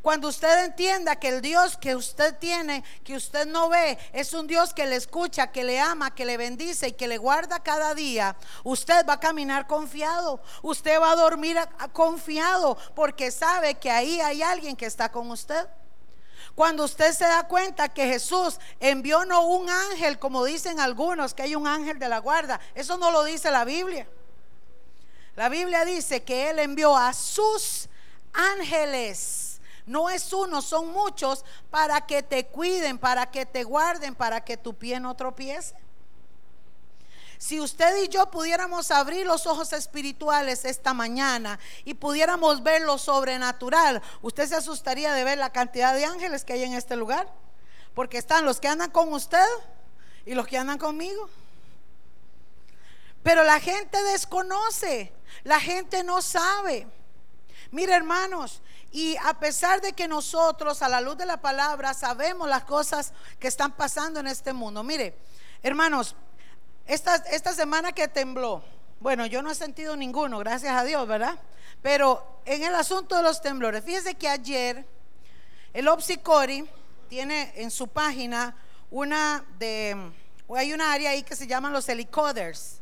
Cuando 0.03 0.29
usted 0.29 0.65
entienda 0.65 1.17
que 1.17 1.29
el 1.29 1.43
Dios 1.43 1.77
que 1.77 1.95
usted 1.95 2.35
tiene, 2.39 2.83
que 3.05 3.17
usted 3.17 3.47
no 3.47 3.69
ve, 3.69 3.99
es 4.13 4.33
un 4.33 4.47
Dios 4.47 4.73
que 4.73 4.87
le 4.87 4.97
escucha, 4.97 5.49
que 5.53 5.63
le 5.63 5.79
ama, 5.79 6.15
que 6.15 6.25
le 6.25 6.39
bendice 6.39 6.89
y 6.89 6.93
que 6.93 7.07
le 7.07 7.19
guarda 7.19 7.61
cada 7.61 7.95
día, 7.95 8.35
usted 8.65 9.05
va 9.07 9.15
a 9.15 9.21
caminar 9.21 9.67
confiado. 9.67 10.41
Usted 10.63 10.99
va 10.99 11.13
a 11.13 11.17
dormir 11.17 11.59
confiado 11.93 12.79
porque 12.95 13.31
sabe 13.31 13.75
que 13.75 13.91
ahí 13.91 14.21
hay 14.21 14.43
alguien 14.43 14.75
que 14.75 14.87
está 14.87 15.11
con 15.11 15.31
usted. 15.31 15.69
Cuando 16.55 16.85
usted 16.85 17.13
se 17.13 17.25
da 17.25 17.47
cuenta 17.47 17.89
que 17.89 18.07
Jesús 18.07 18.59
envió 18.81 19.25
no 19.25 19.47
un 19.47 19.71
ángel, 19.71 20.19
como 20.19 20.45
dicen 20.45 20.81
algunos, 20.81 21.35
que 21.35 21.43
hay 21.43 21.55
un 21.55 21.67
ángel 21.67 21.99
de 21.99 22.09
la 22.09 22.19
guarda, 22.19 22.61
eso 22.75 22.99
no 22.99 23.11
lo 23.11 23.25
dice 23.25 23.51
la 23.51 23.65
Biblia. 23.65 24.07
La 25.37 25.49
Biblia 25.49 25.85
dice 25.85 26.23
que 26.23 26.51
Él 26.51 26.59
envió 26.59 26.97
a 26.97 27.13
sus 27.13 27.89
ángeles. 28.33 29.61
No 29.87 30.11
es 30.11 30.33
uno, 30.33 30.61
son 30.61 30.93
muchos 30.93 31.45
para 31.71 32.01
que 32.03 32.23
te 32.23 32.47
cuiden, 32.47 32.99
para 32.99 33.31
que 33.31 33.47
te 33.47 33.65
guarden, 33.65 34.15
para 34.15 34.45
que 34.45 34.57
tu 34.57 34.75
pie 34.75 35.01
no 35.01 35.15
tropiece. 35.17 35.75
Si 37.41 37.59
usted 37.59 38.03
y 38.03 38.09
yo 38.09 38.31
pudiéramos 38.31 38.91
abrir 38.91 39.25
los 39.25 39.47
ojos 39.47 39.73
espirituales 39.73 40.67
esta 40.67 40.93
mañana 40.93 41.59
y 41.87 41.95
pudiéramos 41.95 42.63
ver 42.63 42.83
lo 42.83 42.99
sobrenatural, 42.99 44.03
usted 44.21 44.47
se 44.47 44.57
asustaría 44.57 45.15
de 45.15 45.25
ver 45.25 45.39
la 45.39 45.51
cantidad 45.51 45.95
de 45.95 46.05
ángeles 46.05 46.45
que 46.45 46.53
hay 46.53 46.65
en 46.65 46.75
este 46.75 46.97
lugar. 46.97 47.33
Porque 47.95 48.19
están 48.19 48.45
los 48.45 48.61
que 48.61 48.69
andan 48.69 48.91
con 48.91 49.11
usted 49.15 49.47
y 50.27 50.35
los 50.35 50.47
que 50.47 50.59
andan 50.59 50.77
conmigo. 50.77 51.31
Pero 53.23 53.43
la 53.43 53.59
gente 53.59 54.03
desconoce, 54.03 55.11
la 55.43 55.61
gente 55.61 56.05
no 56.05 56.21
sabe. 56.21 56.87
Mire 57.71 57.95
hermanos, 57.95 58.61
y 58.93 59.17
a 59.17 59.41
pesar 59.41 59.81
de 59.81 59.95
que 59.95 60.07
nosotros 60.07 60.83
a 60.83 60.91
la 60.91 61.01
luz 61.01 61.17
de 61.17 61.25
la 61.25 61.41
palabra 61.41 61.95
sabemos 61.95 62.47
las 62.51 62.65
cosas 62.65 63.15
que 63.39 63.49
están 63.49 63.73
pasando 63.73 64.21
en 64.21 64.27
este 64.27 64.53
mundo, 64.53 64.83
mire, 64.83 65.17
hermanos, 65.63 66.15
esta, 66.87 67.55
semana 67.55 67.93
que 67.93 68.09
tembló, 68.09 68.63
bueno, 68.99 69.27
yo 69.27 69.43
no 69.43 69.51
he 69.51 69.55
sentido 69.55 69.97
ninguno, 69.97 70.39
gracias 70.39 70.73
a 70.73 70.85
Dios, 70.85 71.07
¿verdad? 71.07 71.39
Pero 71.83 72.41
en 72.45 72.63
el 72.65 72.75
asunto 72.75 73.17
de 73.17 73.23
los 73.23 73.41
temblores, 73.41 73.85
fíjese 73.85 74.15
que 74.15 74.29
ayer 74.29 74.85
el 75.73 75.89
Opsicori 75.89 76.69
tiene 77.09 77.53
en 77.57 77.71
su 77.71 77.89
página 77.89 78.57
una 78.91 79.45
de, 79.59 79.97
hay 80.57 80.73
una 80.73 80.93
área 80.93 81.11
ahí 81.11 81.23
que 81.23 81.37
se 81.37 81.47
llaman 81.47 81.73
los 81.73 81.89
helicoders. 81.89 82.81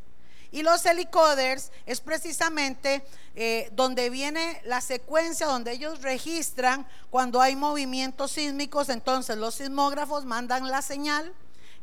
Y 0.50 0.62
los 0.62 0.84
helicoders 0.86 1.70
es 1.84 2.00
precisamente 2.00 3.04
eh, 3.36 3.68
donde 3.72 4.08
viene 4.08 4.62
la 4.64 4.80
secuencia, 4.80 5.46
donde 5.46 5.72
ellos 5.72 6.00
registran 6.00 6.88
cuando 7.10 7.42
hay 7.42 7.54
movimientos 7.54 8.32
sísmicos. 8.32 8.88
Entonces 8.88 9.36
los 9.36 9.56
sismógrafos 9.56 10.24
mandan 10.24 10.68
la 10.68 10.80
señal 10.80 11.34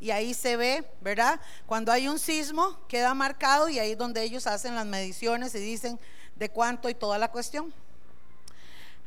y 0.06 0.12
ahí 0.12 0.36
se 0.36 0.56
ve, 0.56 0.88
¿verdad? 1.02 1.40
Cuando 1.66 1.92
hay 1.92 2.08
un 2.08 2.20
sismo, 2.20 2.78
queda 2.88 3.16
marcado 3.16 3.70
y 3.70 3.80
ahí 3.80 3.94
es 3.94 3.98
donde 3.98 4.22
ellos 4.22 4.46
hacen 4.46 4.76
las 4.76 4.86
mediciones 4.86 5.56
y 5.56 5.58
dicen 5.58 6.00
de 6.36 6.48
cuánto 6.48 6.90
y 6.90 6.94
toda 6.94 7.18
la 7.18 7.32
cuestión. 7.32 7.74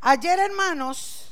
Ayer, 0.00 0.40
hermanos, 0.40 1.31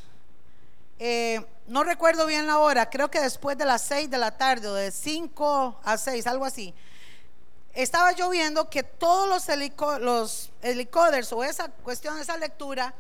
eh, 1.01 1.45
no 1.67 1.83
recuerdo 1.83 2.27
bien 2.27 2.47
la 2.47 2.59
hora, 2.59 2.89
creo 2.89 3.11
que 3.11 3.21
después 3.21 3.59
de 3.59 3.65
las 3.65 3.83
6 3.83 4.09
de 4.09 4.19
la 4.19 4.39
tarde 4.39 4.69
o 4.69 4.75
de 4.75 4.93
5 4.93 5.81
a 5.83 5.99
6, 5.99 6.29
algo 6.29 6.45
así, 6.45 6.73
estaba 7.75 8.13
lloviendo 8.13 8.71
que 8.71 8.85
todos 8.85 9.29
los, 9.29 10.01
los 10.01 10.53
helicópteros 10.63 11.33
o 11.33 11.43
esa 11.43 11.71
cuestión, 11.71 12.21
esa 12.21 12.37
lectura, 12.37 12.95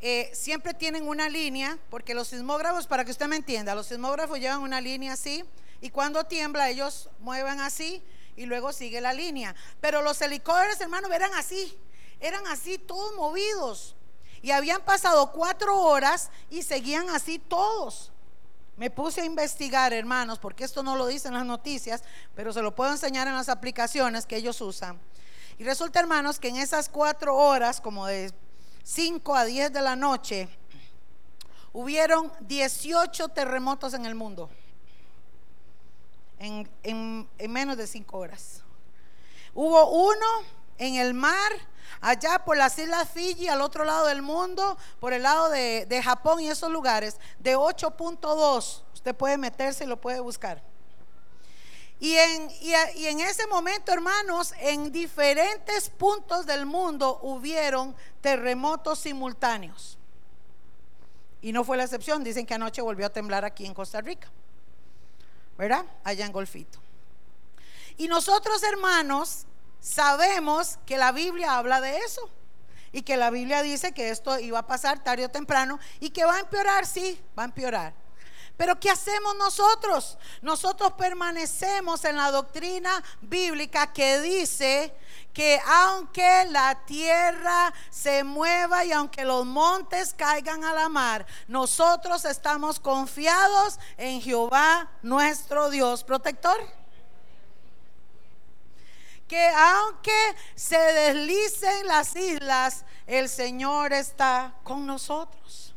eh, 0.00 0.30
siempre 0.32 0.72
tienen 0.72 1.08
una 1.08 1.28
línea, 1.28 1.78
porque 1.90 2.14
los 2.14 2.28
sismógrafos, 2.28 2.86
para 2.86 3.04
que 3.04 3.10
usted 3.10 3.26
me 3.26 3.34
entienda, 3.34 3.74
los 3.74 3.88
sismógrafos 3.88 4.38
llevan 4.38 4.60
una 4.60 4.80
línea 4.80 5.14
así 5.14 5.44
y 5.82 5.90
cuando 5.90 6.22
tiembla, 6.22 6.70
ellos 6.70 7.10
mueven 7.18 7.60
así 7.60 8.04
y 8.36 8.46
luego 8.46 8.72
sigue 8.72 9.00
la 9.00 9.12
línea. 9.12 9.52
Pero 9.80 10.00
los 10.00 10.22
helicópteros, 10.22 10.80
hermanos, 10.80 11.10
eran 11.10 11.34
así, 11.34 11.76
eran 12.20 12.46
así, 12.46 12.78
todos 12.78 13.16
movidos. 13.16 13.96
Y 14.42 14.52
habían 14.52 14.82
pasado 14.82 15.32
cuatro 15.32 15.76
horas 15.76 16.30
y 16.50 16.62
seguían 16.62 17.10
así 17.10 17.40
todos. 17.40 18.12
Me 18.76 18.90
puse 18.90 19.22
a 19.22 19.24
investigar, 19.24 19.92
hermanos, 19.92 20.38
porque 20.38 20.62
esto 20.62 20.84
no 20.84 20.94
lo 20.94 21.08
dicen 21.08 21.34
las 21.34 21.44
noticias, 21.44 22.04
pero 22.36 22.52
se 22.52 22.62
lo 22.62 22.76
puedo 22.76 22.92
enseñar 22.92 23.26
en 23.26 23.34
las 23.34 23.48
aplicaciones 23.48 24.24
que 24.24 24.36
ellos 24.36 24.60
usan. 24.60 25.00
Y 25.58 25.64
resulta, 25.64 25.98
hermanos, 25.98 26.38
que 26.38 26.48
en 26.48 26.58
esas 26.58 26.88
cuatro 26.88 27.36
horas, 27.36 27.80
como 27.80 28.06
de 28.06 28.32
5 28.84 29.34
a 29.34 29.44
10 29.44 29.72
de 29.72 29.82
la 29.82 29.96
noche, 29.96 30.48
hubieron 31.72 32.32
18 32.42 33.30
terremotos 33.30 33.94
en 33.94 34.06
el 34.06 34.14
mundo 34.14 34.48
en, 36.42 37.28
menos 37.48 37.76
de 37.76 37.86
cinco 37.86 38.18
horas. 38.18 38.62
Hubo 39.54 39.90
uno 39.90 40.26
en 40.78 40.96
el 40.96 41.14
mar, 41.14 41.52
allá 42.00 42.44
por 42.44 42.56
las 42.56 42.78
islas 42.78 43.08
Fiji, 43.10 43.48
al 43.48 43.60
otro 43.60 43.84
lado 43.84 44.06
del 44.06 44.22
mundo, 44.22 44.76
por 44.98 45.12
el 45.12 45.22
lado 45.22 45.50
de, 45.50 46.02
Japón 46.02 46.40
y 46.40 46.48
esos 46.48 46.70
lugares, 46.70 47.18
de 47.38 47.56
8.2. 47.56 48.82
Usted 48.92 49.14
puede 49.14 49.38
meterse 49.38 49.84
y 49.84 49.86
lo 49.86 50.00
puede 50.00 50.20
buscar. 50.20 50.62
Y 52.00 52.16
en, 52.16 52.50
y 52.60 53.06
en, 53.06 53.20
ese 53.20 53.46
momento, 53.46 53.92
hermanos, 53.92 54.52
en 54.58 54.90
diferentes 54.90 55.88
puntos 55.88 56.46
del 56.46 56.66
mundo 56.66 57.20
hubieron 57.22 57.94
terremotos 58.20 58.98
simultáneos. 58.98 59.98
Y 61.40 61.52
no 61.52 61.62
fue 61.62 61.76
la 61.76 61.84
excepción. 61.84 62.24
Dicen 62.24 62.44
que 62.44 62.54
anoche 62.54 62.82
volvió 62.82 63.06
a 63.06 63.10
temblar 63.10 63.44
aquí 63.44 63.66
en 63.66 63.74
Costa 63.74 64.00
Rica. 64.00 64.28
¿Verdad? 65.62 65.86
Allá 66.02 66.26
en 66.26 66.32
Golfito. 66.32 66.80
Y 67.96 68.08
nosotros, 68.08 68.64
hermanos, 68.64 69.46
sabemos 69.78 70.76
que 70.84 70.96
la 70.98 71.12
Biblia 71.12 71.56
habla 71.56 71.80
de 71.80 71.98
eso. 71.98 72.28
Y 72.90 73.02
que 73.02 73.16
la 73.16 73.30
Biblia 73.30 73.62
dice 73.62 73.92
que 73.92 74.10
esto 74.10 74.40
iba 74.40 74.58
a 74.58 74.66
pasar 74.66 75.04
tarde 75.04 75.24
o 75.24 75.28
temprano 75.28 75.78
y 76.00 76.10
que 76.10 76.24
va 76.24 76.34
a 76.34 76.40
empeorar, 76.40 76.84
sí, 76.84 77.16
va 77.38 77.44
a 77.44 77.46
empeorar. 77.46 77.94
Pero 78.62 78.78
¿qué 78.78 78.90
hacemos 78.90 79.34
nosotros? 79.34 80.16
Nosotros 80.40 80.92
permanecemos 80.92 82.04
en 82.04 82.16
la 82.16 82.30
doctrina 82.30 83.02
bíblica 83.20 83.92
que 83.92 84.20
dice 84.20 84.94
que 85.32 85.60
aunque 85.66 86.44
la 86.48 86.78
tierra 86.84 87.74
se 87.90 88.22
mueva 88.22 88.84
y 88.84 88.92
aunque 88.92 89.24
los 89.24 89.44
montes 89.44 90.14
caigan 90.16 90.62
a 90.62 90.72
la 90.74 90.88
mar, 90.88 91.26
nosotros 91.48 92.24
estamos 92.24 92.78
confiados 92.78 93.80
en 93.96 94.22
Jehová 94.22 94.88
nuestro 95.02 95.68
Dios 95.68 96.04
protector 96.04 96.60
que 99.26 99.48
aunque 99.48 100.36
se 100.54 100.78
deslicen 100.78 101.88
las 101.88 102.14
islas, 102.14 102.84
el 103.08 103.28
Señor 103.28 103.92
está 103.92 104.54
con 104.62 104.86
nosotros. 104.86 105.71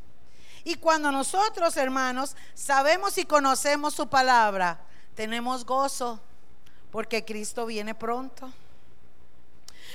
Y 0.65 0.75
cuando 0.75 1.12
nosotros, 1.12 1.77
hermanos, 1.77 2.36
sabemos 2.55 3.19
y 3.19 3.25
conocemos 3.25 3.93
su 3.93 4.10
palabra, 4.10 4.79
tenemos 5.13 5.63
gozo 5.63 6.19
porque 6.91 7.24
Cristo 7.24 7.67
viene 7.67 7.93
pronto. 7.93 8.51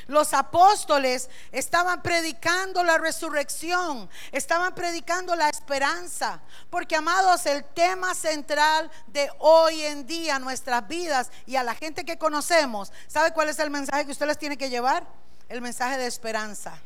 Los 0.06 0.32
apóstoles 0.32 1.28
estaban 1.50 2.02
predicando 2.02 2.84
la 2.84 2.98
resurrección, 2.98 4.08
estaban 4.30 4.72
predicando 4.72 5.34
la 5.34 5.48
esperanza, 5.48 6.40
porque 6.70 6.94
amados, 6.94 7.46
el 7.46 7.64
tema 7.64 8.14
central 8.14 8.90
de 9.08 9.28
hoy 9.40 9.82
en 9.82 10.06
día, 10.06 10.38
nuestras 10.38 10.86
vidas 10.86 11.32
y 11.46 11.56
a 11.56 11.64
la 11.64 11.74
gente 11.74 12.04
que 12.04 12.16
conocemos, 12.16 12.92
¿sabe 13.08 13.32
cuál 13.32 13.48
es 13.48 13.58
el 13.58 13.70
mensaje 13.70 14.06
que 14.06 14.12
usted 14.12 14.26
les 14.26 14.38
tiene 14.38 14.56
que 14.56 14.70
llevar? 14.70 15.04
El 15.48 15.60
mensaje 15.62 15.98
de 15.98 16.06
esperanza. 16.06 16.80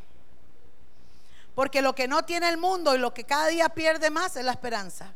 Porque 1.54 1.82
lo 1.82 1.94
que 1.94 2.08
no 2.08 2.24
tiene 2.24 2.48
el 2.48 2.56
mundo 2.56 2.94
y 2.94 2.98
lo 2.98 3.14
que 3.14 3.24
cada 3.24 3.48
día 3.48 3.68
pierde 3.68 4.10
más 4.10 4.36
es 4.36 4.44
la 4.44 4.52
esperanza. 4.52 5.12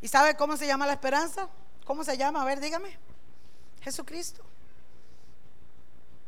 ¿Y 0.00 0.08
sabe 0.08 0.36
cómo 0.36 0.56
se 0.56 0.66
llama 0.66 0.86
la 0.86 0.92
esperanza? 0.92 1.48
¿Cómo 1.84 2.04
se 2.04 2.16
llama? 2.16 2.42
A 2.42 2.44
ver, 2.44 2.60
dígame. 2.60 2.96
Jesucristo. 3.80 4.44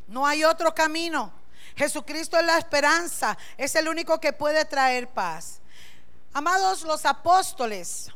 No 0.09 0.27
hay 0.27 0.43
otro 0.43 0.75
camino. 0.75 1.33
Jesucristo 1.77 2.39
es 2.39 2.45
la 2.45 2.59
esperanza. 2.59 3.39
Es 3.57 3.75
el 3.77 3.89
único 3.89 4.19
que 4.19 4.33
puede 4.33 4.65
traer 4.65 5.09
paz. 5.09 5.61
Amados 6.33 6.83
los 6.83 7.05
apóstoles, 7.07 8.09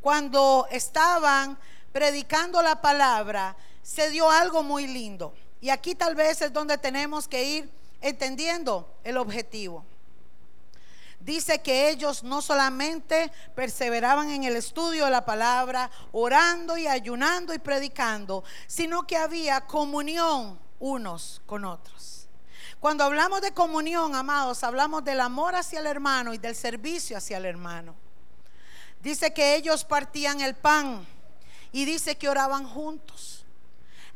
cuando 0.00 0.66
estaban 0.70 1.58
predicando 1.92 2.62
la 2.62 2.80
palabra, 2.80 3.56
se 3.82 4.10
dio 4.10 4.30
algo 4.30 4.62
muy 4.62 4.86
lindo. 4.86 5.34
Y 5.60 5.70
aquí 5.70 5.94
tal 5.94 6.14
vez 6.14 6.42
es 6.42 6.52
donde 6.52 6.78
tenemos 6.78 7.28
que 7.28 7.42
ir 7.42 7.70
entendiendo 8.00 8.98
el 9.02 9.16
objetivo. 9.16 9.84
Dice 11.24 11.62
que 11.62 11.88
ellos 11.88 12.22
no 12.22 12.42
solamente 12.42 13.32
perseveraban 13.54 14.28
en 14.28 14.44
el 14.44 14.56
estudio 14.56 15.06
de 15.06 15.10
la 15.10 15.24
palabra, 15.24 15.90
orando 16.12 16.76
y 16.76 16.86
ayunando 16.86 17.54
y 17.54 17.58
predicando, 17.58 18.44
sino 18.66 19.06
que 19.06 19.16
había 19.16 19.62
comunión 19.62 20.58
unos 20.78 21.40
con 21.46 21.64
otros. 21.64 22.28
Cuando 22.78 23.04
hablamos 23.04 23.40
de 23.40 23.54
comunión, 23.54 24.14
amados, 24.14 24.62
hablamos 24.62 25.02
del 25.02 25.18
amor 25.22 25.54
hacia 25.54 25.80
el 25.80 25.86
hermano 25.86 26.34
y 26.34 26.38
del 26.38 26.54
servicio 26.54 27.16
hacia 27.16 27.38
el 27.38 27.46
hermano. 27.46 27.94
Dice 29.00 29.32
que 29.32 29.56
ellos 29.56 29.82
partían 29.82 30.42
el 30.42 30.54
pan 30.54 31.06
y 31.72 31.86
dice 31.86 32.18
que 32.18 32.28
oraban 32.28 32.68
juntos. 32.68 33.43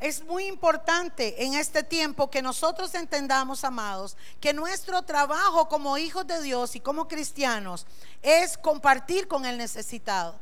Es 0.01 0.23
muy 0.23 0.47
importante 0.47 1.45
en 1.45 1.55
este 1.55 1.83
tiempo 1.83 2.31
que 2.31 2.41
nosotros 2.41 2.95
entendamos, 2.95 3.65
amados, 3.65 4.17
que 4.41 4.53
nuestro 4.53 5.03
trabajo 5.03 5.69
como 5.69 5.99
hijos 5.99 6.25
de 6.27 6.41
Dios 6.41 6.77
y 6.77 6.81
como 6.81 7.09
cristianos 7.09 7.85
es 8.23 8.57
compartir 8.57 9.27
con 9.27 9.45
el 9.45 9.59
necesitado. 9.59 10.39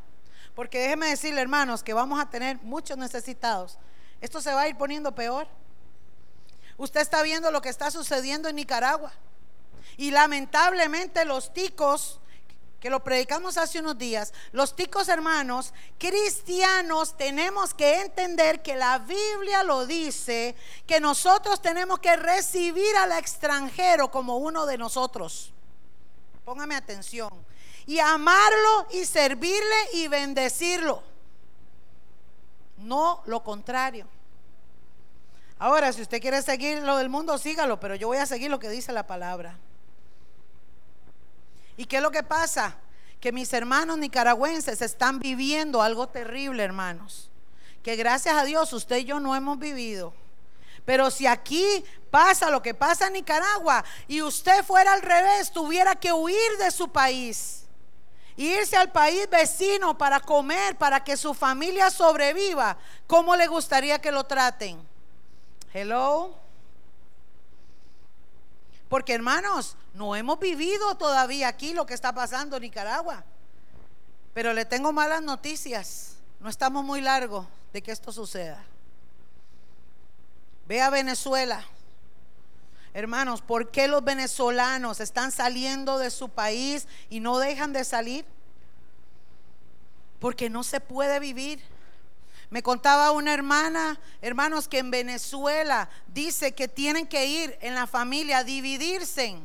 Porque 0.55 0.79
déjeme 0.79 1.09
decirle, 1.09 1.41
hermanos, 1.41 1.83
que 1.83 1.95
vamos 1.95 2.21
a 2.21 2.29
tener 2.29 2.59
muchos 2.63 2.99
necesitados. 2.99 3.79
Esto 4.21 4.43
se 4.43 4.53
va 4.53 4.63
a 4.63 4.69
ir 4.69 4.77
poniendo 4.77 5.15
peor. 5.15 5.49
Usted 6.77 7.01
está 7.01 7.23
viendo 7.23 7.51
lo 7.51 7.63
que 7.63 7.71
está 7.71 7.91
sucediendo 7.91 8.51
en 8.51 8.57
Nicaragua. 8.57 9.13
Y 9.97 10.11
lamentablemente 10.11 11.25
los 11.25 11.55
ticos, 11.55 12.21
que 12.81 12.91
lo 12.91 13.03
predicamos 13.03 13.57
hace 13.57 13.81
unos 13.81 13.97
días, 13.97 14.33
los 14.53 14.77
ticos 14.77 15.09
hermanos, 15.09 15.73
cristianos, 15.99 17.17
tenemos 17.17 17.73
que 17.73 18.03
entender 18.03 18.63
que 18.63 18.77
la 18.77 18.99
Biblia 18.99 19.63
lo 19.63 19.87
dice, 19.87 20.55
que 20.87 21.01
nosotros 21.01 21.63
tenemos 21.63 21.99
que 22.01 22.17
recibir 22.17 22.97
al 22.97 23.13
extranjero 23.13 24.11
como 24.11 24.37
uno 24.37 24.67
de 24.67 24.79
nosotros. 24.79 25.53
Póngame 26.45 26.77
atención. 26.77 27.31
Y 27.87 27.99
amarlo 27.99 28.87
y 28.91 29.05
servirle 29.05 29.77
y 29.95 30.09
bendecirlo. 30.09 31.03
No 32.79 33.23
lo 33.27 33.43
contrario. 33.43 34.07
Ahora, 35.59 35.93
si 35.93 36.03
usted 36.03 36.21
quiere 36.21 36.43
seguir 36.43 36.83
lo 36.83 36.99
del 36.99 37.09
mundo, 37.09 37.39
sígalo, 37.39 37.81
pero 37.81 37.95
yo 37.95 38.09
voy 38.09 38.19
a 38.19 38.27
seguir 38.27 38.51
lo 38.51 38.59
que 38.59 38.69
dice 38.69 38.93
la 38.93 39.07
palabra. 39.07 39.59
¿Y 41.77 41.87
qué 41.87 41.97
es 41.97 42.03
lo 42.03 42.11
que 42.11 42.23
pasa? 42.23 42.77
Que 43.21 43.33
mis 43.33 43.53
hermanos 43.53 43.99
nicaragüenses 43.99 44.83
están 44.83 45.19
viviendo 45.19 45.83
algo 45.83 46.09
terrible, 46.09 46.63
hermanos. 46.63 47.31
Que 47.83 47.97
gracias 47.97 48.37
a 48.37 48.45
Dios 48.45 48.73
usted 48.73 48.99
y 48.99 49.05
yo 49.05 49.21
no 49.21 49.35
hemos 49.37 49.59
vivido. 49.59 50.13
Pero 50.85 51.11
si 51.11 51.27
aquí 51.27 51.85
pasa 52.11 52.49
lo 52.49 52.63
que 52.63 52.73
pasa 52.73 53.09
en 53.09 53.15
Nicaragua 53.15 53.85
y 54.07 54.23
usted 54.23 54.65
fuera 54.65 54.93
al 54.93 55.03
revés, 55.03 55.51
tuviera 55.51 55.97
que 55.97 56.13
huir 56.13 56.57
de 56.61 56.71
su 56.71 56.89
país, 56.89 57.65
irse 58.37 58.77
al 58.77 58.93
país 58.93 59.29
vecino 59.29 59.99
para 59.99 60.21
comer, 60.21 60.77
para 60.77 61.03
que 61.03 61.17
su 61.17 61.35
familia 61.35 61.91
sobreviva, 61.91 62.79
¿cómo 63.07 63.35
le 63.35 63.49
gustaría 63.49 64.01
que 64.01 64.13
lo 64.13 64.25
traten? 64.25 64.79
Hello. 65.75 66.46
Porque 68.89 69.15
hermanos, 69.15 69.77
no 69.95 70.15
hemos 70.15 70.39
vivido 70.39 70.95
todavía 70.97 71.49
aquí 71.49 71.75
lo 71.75 71.87
que 71.87 71.95
está 71.95 72.15
pasando 72.15 72.57
en 72.57 72.63
Nicaragua. 72.63 73.25
Pero 74.33 74.53
le 74.53 74.65
tengo 74.65 74.93
malas 74.93 75.23
noticias. 75.23 76.17
No 76.41 76.49
estamos 76.49 76.85
muy 76.85 77.01
largos 77.01 77.47
de 77.73 77.83
que 77.83 77.91
esto 77.91 78.13
suceda. 78.13 78.63
Ve 80.67 80.83
a 80.83 80.91
Venezuela. 80.91 81.65
Hermanos, 82.93 83.43
¿por 83.43 83.71
qué 83.71 83.89
los 83.89 84.03
venezolanos 84.05 85.01
están 85.01 85.31
saliendo 85.31 85.99
de 85.99 86.11
su 86.11 86.29
país 86.29 86.87
y 87.11 87.21
no 87.21 87.39
dejan 87.39 87.73
de 87.73 87.85
salir? 87.85 88.25
Porque 90.19 90.49
no 90.49 90.63
se 90.65 90.81
puede 90.81 91.21
vivir. 91.21 91.63
Me 92.49 92.63
contaba 92.63 93.11
una 93.11 93.35
hermana, 93.35 93.99
hermanos, 94.23 94.69
que 94.69 94.79
en 94.79 94.91
Venezuela 94.91 95.89
dice 96.09 96.55
que 96.55 96.69
tienen 96.69 97.07
que 97.07 97.27
ir 97.27 97.59
en 97.61 97.75
la 97.75 97.87
familia 97.87 98.45
dividirse. 98.45 99.37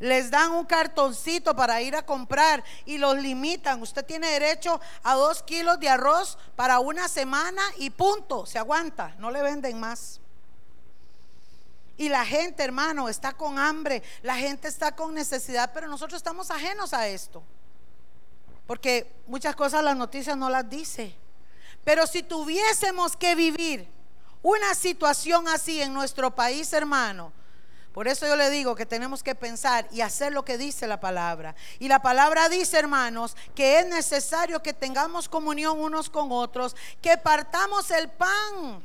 Les 0.00 0.30
dan 0.30 0.52
un 0.52 0.64
cartoncito 0.64 1.54
para 1.54 1.80
ir 1.82 1.96
a 1.96 2.04
comprar 2.04 2.62
y 2.84 2.98
los 2.98 3.16
limitan. 3.16 3.80
Usted 3.82 4.04
tiene 4.04 4.28
derecho 4.28 4.80
a 5.02 5.14
dos 5.14 5.42
kilos 5.42 5.78
de 5.80 5.88
arroz 5.88 6.38
para 6.56 6.78
una 6.80 7.08
semana 7.08 7.62
y 7.78 7.90
punto, 7.90 8.46
se 8.46 8.58
aguanta, 8.58 9.14
no 9.18 9.30
le 9.30 9.42
venden 9.42 9.78
más. 9.78 10.20
Y 11.96 12.08
la 12.08 12.24
gente, 12.24 12.62
hermano, 12.62 13.08
está 13.08 13.32
con 13.32 13.58
hambre, 13.58 14.04
la 14.22 14.36
gente 14.36 14.68
está 14.68 14.94
con 14.94 15.14
necesidad, 15.14 15.72
pero 15.74 15.88
nosotros 15.88 16.18
estamos 16.18 16.50
ajenos 16.50 16.92
a 16.92 17.08
esto. 17.08 17.42
Porque 18.68 19.12
muchas 19.26 19.56
cosas 19.56 19.82
las 19.82 19.96
noticias 19.96 20.36
no 20.36 20.48
las 20.48 20.68
dice. 20.68 21.16
Pero 21.88 22.06
si 22.06 22.22
tuviésemos 22.22 23.16
que 23.16 23.34
vivir 23.34 23.88
una 24.42 24.74
situación 24.74 25.48
así 25.48 25.80
en 25.80 25.94
nuestro 25.94 26.34
país, 26.34 26.70
hermano, 26.74 27.32
por 27.94 28.08
eso 28.08 28.26
yo 28.26 28.36
le 28.36 28.50
digo 28.50 28.74
que 28.74 28.84
tenemos 28.84 29.22
que 29.22 29.34
pensar 29.34 29.88
y 29.90 30.02
hacer 30.02 30.34
lo 30.34 30.44
que 30.44 30.58
dice 30.58 30.86
la 30.86 31.00
palabra. 31.00 31.54
Y 31.78 31.88
la 31.88 32.02
palabra 32.02 32.50
dice, 32.50 32.78
hermanos, 32.78 33.34
que 33.54 33.78
es 33.78 33.86
necesario 33.86 34.62
que 34.62 34.74
tengamos 34.74 35.30
comunión 35.30 35.80
unos 35.80 36.10
con 36.10 36.30
otros, 36.30 36.76
que 37.00 37.16
partamos 37.16 37.90
el 37.90 38.10
pan. 38.10 38.82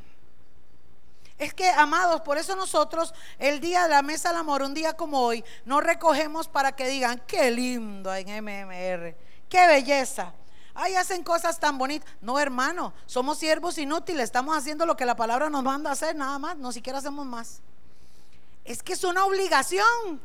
Es 1.38 1.54
que, 1.54 1.70
amados, 1.72 2.22
por 2.22 2.38
eso 2.38 2.56
nosotros 2.56 3.14
el 3.38 3.60
día 3.60 3.84
de 3.84 3.90
la 3.90 4.02
mesa 4.02 4.30
del 4.30 4.38
amor, 4.38 4.62
un 4.62 4.74
día 4.74 4.94
como 4.94 5.20
hoy, 5.20 5.44
no 5.66 5.82
recogemos 5.82 6.48
para 6.48 6.74
que 6.74 6.88
digan, 6.88 7.22
qué 7.28 7.52
lindo 7.52 8.16
en 8.16 8.30
MMR, 8.30 9.14
qué 9.50 9.68
belleza. 9.68 10.34
Ay, 10.76 10.96
hacen 10.96 11.24
cosas 11.24 11.60
tan 11.60 11.78
bonitas. 11.78 12.10
No, 12.22 12.40
hermano, 12.40 12.94
somos 13.06 13.38
siervos 13.38 13.78
inútiles. 13.78 14.24
Estamos 14.24 14.58
haciendo 14.58 14.86
lo 14.86 14.98
que 14.98 15.06
la 15.06 15.16
palabra 15.16 15.50
nos 15.50 15.64
manda 15.64 15.92
a 15.92 15.94
hacer, 15.94 16.16
nada 16.16 16.40
más. 16.40 16.58
No 16.58 16.72
siquiera 16.72 17.00
hacemos 17.00 17.26
más. 17.26 17.62
Es 18.66 18.82
que 18.82 18.94
es 18.94 19.04
una 19.04 19.26
obligación. 19.26 20.22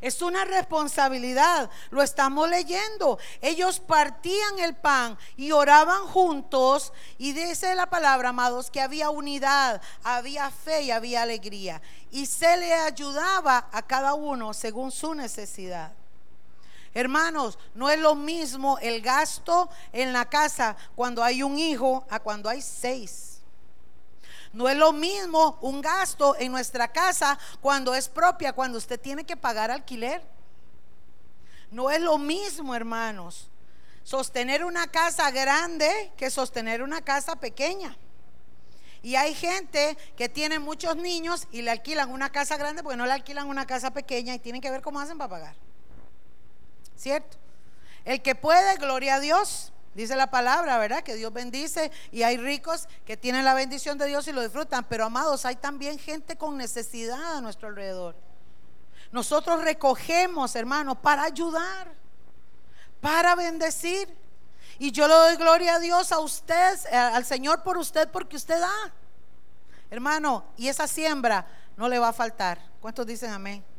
Es 0.00 0.20
una 0.20 0.44
responsabilidad. 0.44 1.70
Lo 1.90 2.02
estamos 2.02 2.48
leyendo. 2.48 3.18
Ellos 3.40 3.78
partían 3.78 4.58
el 4.58 4.74
pan 4.74 5.16
y 5.36 5.52
oraban 5.52 6.06
juntos. 6.08 6.92
Y 7.18 7.32
dice 7.32 7.74
la 7.74 7.90
palabra, 7.90 8.30
amados, 8.30 8.70
que 8.70 8.80
había 8.80 9.10
unidad, 9.10 9.80
había 10.02 10.50
fe 10.50 10.82
y 10.82 10.90
había 10.90 11.22
alegría. 11.22 11.80
Y 12.10 12.26
se 12.26 12.56
le 12.56 12.72
ayudaba 12.72 13.68
a 13.70 13.82
cada 13.82 14.14
uno 14.14 14.54
según 14.54 14.90
su 14.90 15.14
necesidad. 15.14 15.92
Hermanos, 16.94 17.58
no 17.74 17.88
es 17.88 17.98
lo 17.98 18.14
mismo 18.14 18.78
el 18.78 19.00
gasto 19.00 19.70
en 19.92 20.12
la 20.12 20.26
casa 20.26 20.76
cuando 20.94 21.24
hay 21.24 21.42
un 21.42 21.58
hijo 21.58 22.04
a 22.10 22.20
cuando 22.20 22.48
hay 22.48 22.60
seis. 22.60 23.40
No 24.52 24.68
es 24.68 24.76
lo 24.76 24.92
mismo 24.92 25.58
un 25.62 25.80
gasto 25.80 26.36
en 26.38 26.52
nuestra 26.52 26.88
casa 26.88 27.38
cuando 27.62 27.94
es 27.94 28.08
propia, 28.08 28.52
cuando 28.52 28.76
usted 28.76 29.00
tiene 29.00 29.24
que 29.24 29.36
pagar 29.36 29.70
alquiler. 29.70 30.22
No 31.70 31.90
es 31.90 32.02
lo 32.02 32.18
mismo, 32.18 32.74
hermanos, 32.74 33.48
sostener 34.04 34.62
una 34.62 34.86
casa 34.88 35.30
grande 35.30 36.12
que 36.18 36.30
sostener 36.30 36.82
una 36.82 37.00
casa 37.00 37.36
pequeña. 37.36 37.96
Y 39.02 39.16
hay 39.16 39.34
gente 39.34 39.96
que 40.16 40.28
tiene 40.28 40.58
muchos 40.58 40.96
niños 40.96 41.48
y 41.50 41.62
le 41.62 41.70
alquilan 41.70 42.10
una 42.10 42.30
casa 42.30 42.58
grande 42.58 42.82
porque 42.82 42.98
no 42.98 43.06
le 43.06 43.12
alquilan 43.12 43.48
una 43.48 43.66
casa 43.66 43.90
pequeña 43.90 44.34
y 44.34 44.38
tienen 44.38 44.60
que 44.60 44.70
ver 44.70 44.82
cómo 44.82 45.00
hacen 45.00 45.16
para 45.16 45.30
pagar. 45.30 45.71
¿Cierto? 47.02 47.36
El 48.04 48.22
que 48.22 48.36
puede, 48.36 48.76
gloria 48.76 49.16
a 49.16 49.20
Dios. 49.20 49.72
Dice 49.92 50.14
la 50.14 50.30
palabra, 50.30 50.78
¿verdad? 50.78 51.02
Que 51.02 51.16
Dios 51.16 51.32
bendice 51.32 51.90
y 52.12 52.22
hay 52.22 52.36
ricos 52.36 52.86
que 53.04 53.16
tienen 53.16 53.44
la 53.44 53.54
bendición 53.54 53.98
de 53.98 54.06
Dios 54.06 54.28
y 54.28 54.32
lo 54.32 54.40
disfrutan. 54.40 54.84
Pero 54.88 55.06
amados, 55.06 55.44
hay 55.44 55.56
también 55.56 55.98
gente 55.98 56.36
con 56.36 56.56
necesidad 56.56 57.38
a 57.38 57.40
nuestro 57.40 57.66
alrededor. 57.66 58.14
Nosotros 59.10 59.64
recogemos, 59.64 60.54
hermanos, 60.54 60.96
para 61.02 61.24
ayudar, 61.24 61.92
para 63.00 63.34
bendecir. 63.34 64.08
Y 64.78 64.92
yo 64.92 65.08
le 65.08 65.14
doy 65.14 65.36
gloria 65.36 65.74
a 65.74 65.78
Dios, 65.80 66.12
a 66.12 66.20
usted, 66.20 66.78
eh, 66.88 66.96
al 66.96 67.24
Señor 67.24 67.64
por 67.64 67.78
usted, 67.78 68.08
porque 68.10 68.36
usted 68.36 68.60
da. 68.60 68.92
Hermano, 69.90 70.44
y 70.56 70.68
esa 70.68 70.86
siembra 70.86 71.46
no 71.76 71.88
le 71.88 71.98
va 71.98 72.10
a 72.10 72.12
faltar. 72.12 72.60
¿Cuántos 72.80 73.04
dicen 73.08 73.32
amén? 73.32 73.71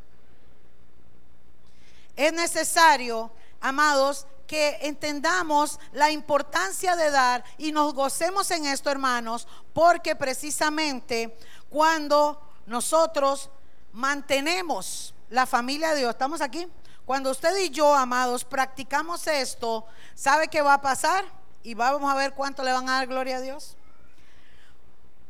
Es 2.15 2.33
necesario, 2.33 3.31
amados, 3.59 4.27
que 4.47 4.77
entendamos 4.81 5.79
la 5.93 6.11
importancia 6.11 6.95
de 6.95 7.09
dar 7.09 7.43
y 7.57 7.71
nos 7.71 7.93
gocemos 7.93 8.51
en 8.51 8.65
esto, 8.65 8.89
hermanos, 8.89 9.47
porque 9.73 10.15
precisamente 10.15 11.37
cuando 11.69 12.39
nosotros 12.65 13.49
mantenemos 13.93 15.13
la 15.29 15.45
familia 15.45 15.91
de 15.91 15.99
Dios, 16.01 16.11
¿estamos 16.11 16.41
aquí? 16.41 16.67
Cuando 17.05 17.31
usted 17.31 17.57
y 17.57 17.69
yo, 17.69 17.93
amados, 17.93 18.45
practicamos 18.45 19.27
esto, 19.27 19.85
¿sabe 20.13 20.47
qué 20.47 20.61
va 20.61 20.75
a 20.75 20.81
pasar? 20.81 21.25
Y 21.63 21.73
vamos 21.73 22.11
a 22.11 22.15
ver 22.15 22.33
cuánto 22.33 22.63
le 22.63 22.71
van 22.71 22.87
a 22.89 22.93
dar 22.93 23.07
gloria 23.07 23.37
a 23.37 23.41
Dios. 23.41 23.75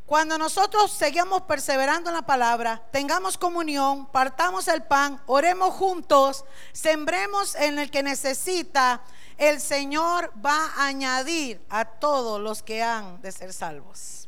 Cuando 0.06 0.38
nosotros 0.38 0.92
seguimos 0.92 1.44
perseverando 1.44 2.10
en 2.10 2.16
la 2.16 2.26
palabra, 2.26 2.84
tengamos 2.92 3.38
comunión, 3.38 4.06
partamos 4.08 4.68
el 4.68 4.84
pan, 4.84 5.22
oremos 5.28 5.74
juntos, 5.76 6.44
sembremos 6.74 7.56
en 7.56 7.80
el 7.80 7.90
que 7.90 8.04
necesita, 8.04 9.02
el 9.38 9.62
Señor 9.62 10.34
va 10.46 10.74
a 10.76 10.88
añadir 10.88 11.62
a 11.70 11.86
todos 11.86 12.40
los 12.40 12.62
que 12.62 12.84
han 12.84 13.22
de 13.22 13.32
ser 13.32 13.54
salvos. 13.54 14.28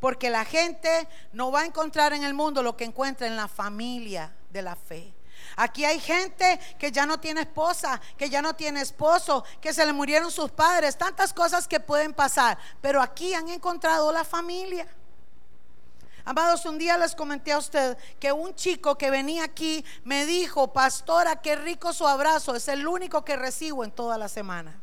Porque 0.00 0.28
la 0.28 0.44
gente 0.44 1.08
no 1.32 1.52
va 1.52 1.60
a 1.60 1.66
encontrar 1.66 2.12
en 2.12 2.24
el 2.24 2.34
mundo 2.34 2.64
lo 2.64 2.76
que 2.76 2.84
encuentra 2.84 3.28
en 3.28 3.36
la 3.36 3.46
familia 3.46 4.34
de 4.50 4.62
la 4.62 4.74
fe. 4.74 5.14
Aquí 5.56 5.84
hay 5.84 6.00
gente 6.00 6.58
que 6.78 6.90
ya 6.90 7.06
no 7.06 7.18
tiene 7.18 7.42
esposa, 7.42 8.00
que 8.16 8.30
ya 8.30 8.42
no 8.42 8.54
tiene 8.54 8.80
esposo, 8.80 9.44
que 9.60 9.72
se 9.72 9.84
le 9.84 9.92
murieron 9.92 10.30
sus 10.30 10.50
padres, 10.50 10.96
tantas 10.96 11.32
cosas 11.32 11.68
que 11.68 11.80
pueden 11.80 12.14
pasar. 12.14 12.58
Pero 12.80 13.00
aquí 13.02 13.34
han 13.34 13.48
encontrado 13.48 14.12
la 14.12 14.24
familia. 14.24 14.86
Amados, 16.24 16.64
un 16.66 16.78
día 16.78 16.96
les 16.98 17.16
comenté 17.16 17.52
a 17.52 17.58
usted 17.58 17.98
que 18.20 18.30
un 18.30 18.54
chico 18.54 18.96
que 18.96 19.10
venía 19.10 19.44
aquí 19.44 19.84
me 20.04 20.24
dijo, 20.24 20.72
pastora, 20.72 21.36
qué 21.36 21.56
rico 21.56 21.92
su 21.92 22.06
abrazo, 22.06 22.54
es 22.54 22.68
el 22.68 22.86
único 22.86 23.24
que 23.24 23.34
recibo 23.34 23.82
en 23.82 23.90
toda 23.90 24.16
la 24.16 24.28
semana, 24.28 24.80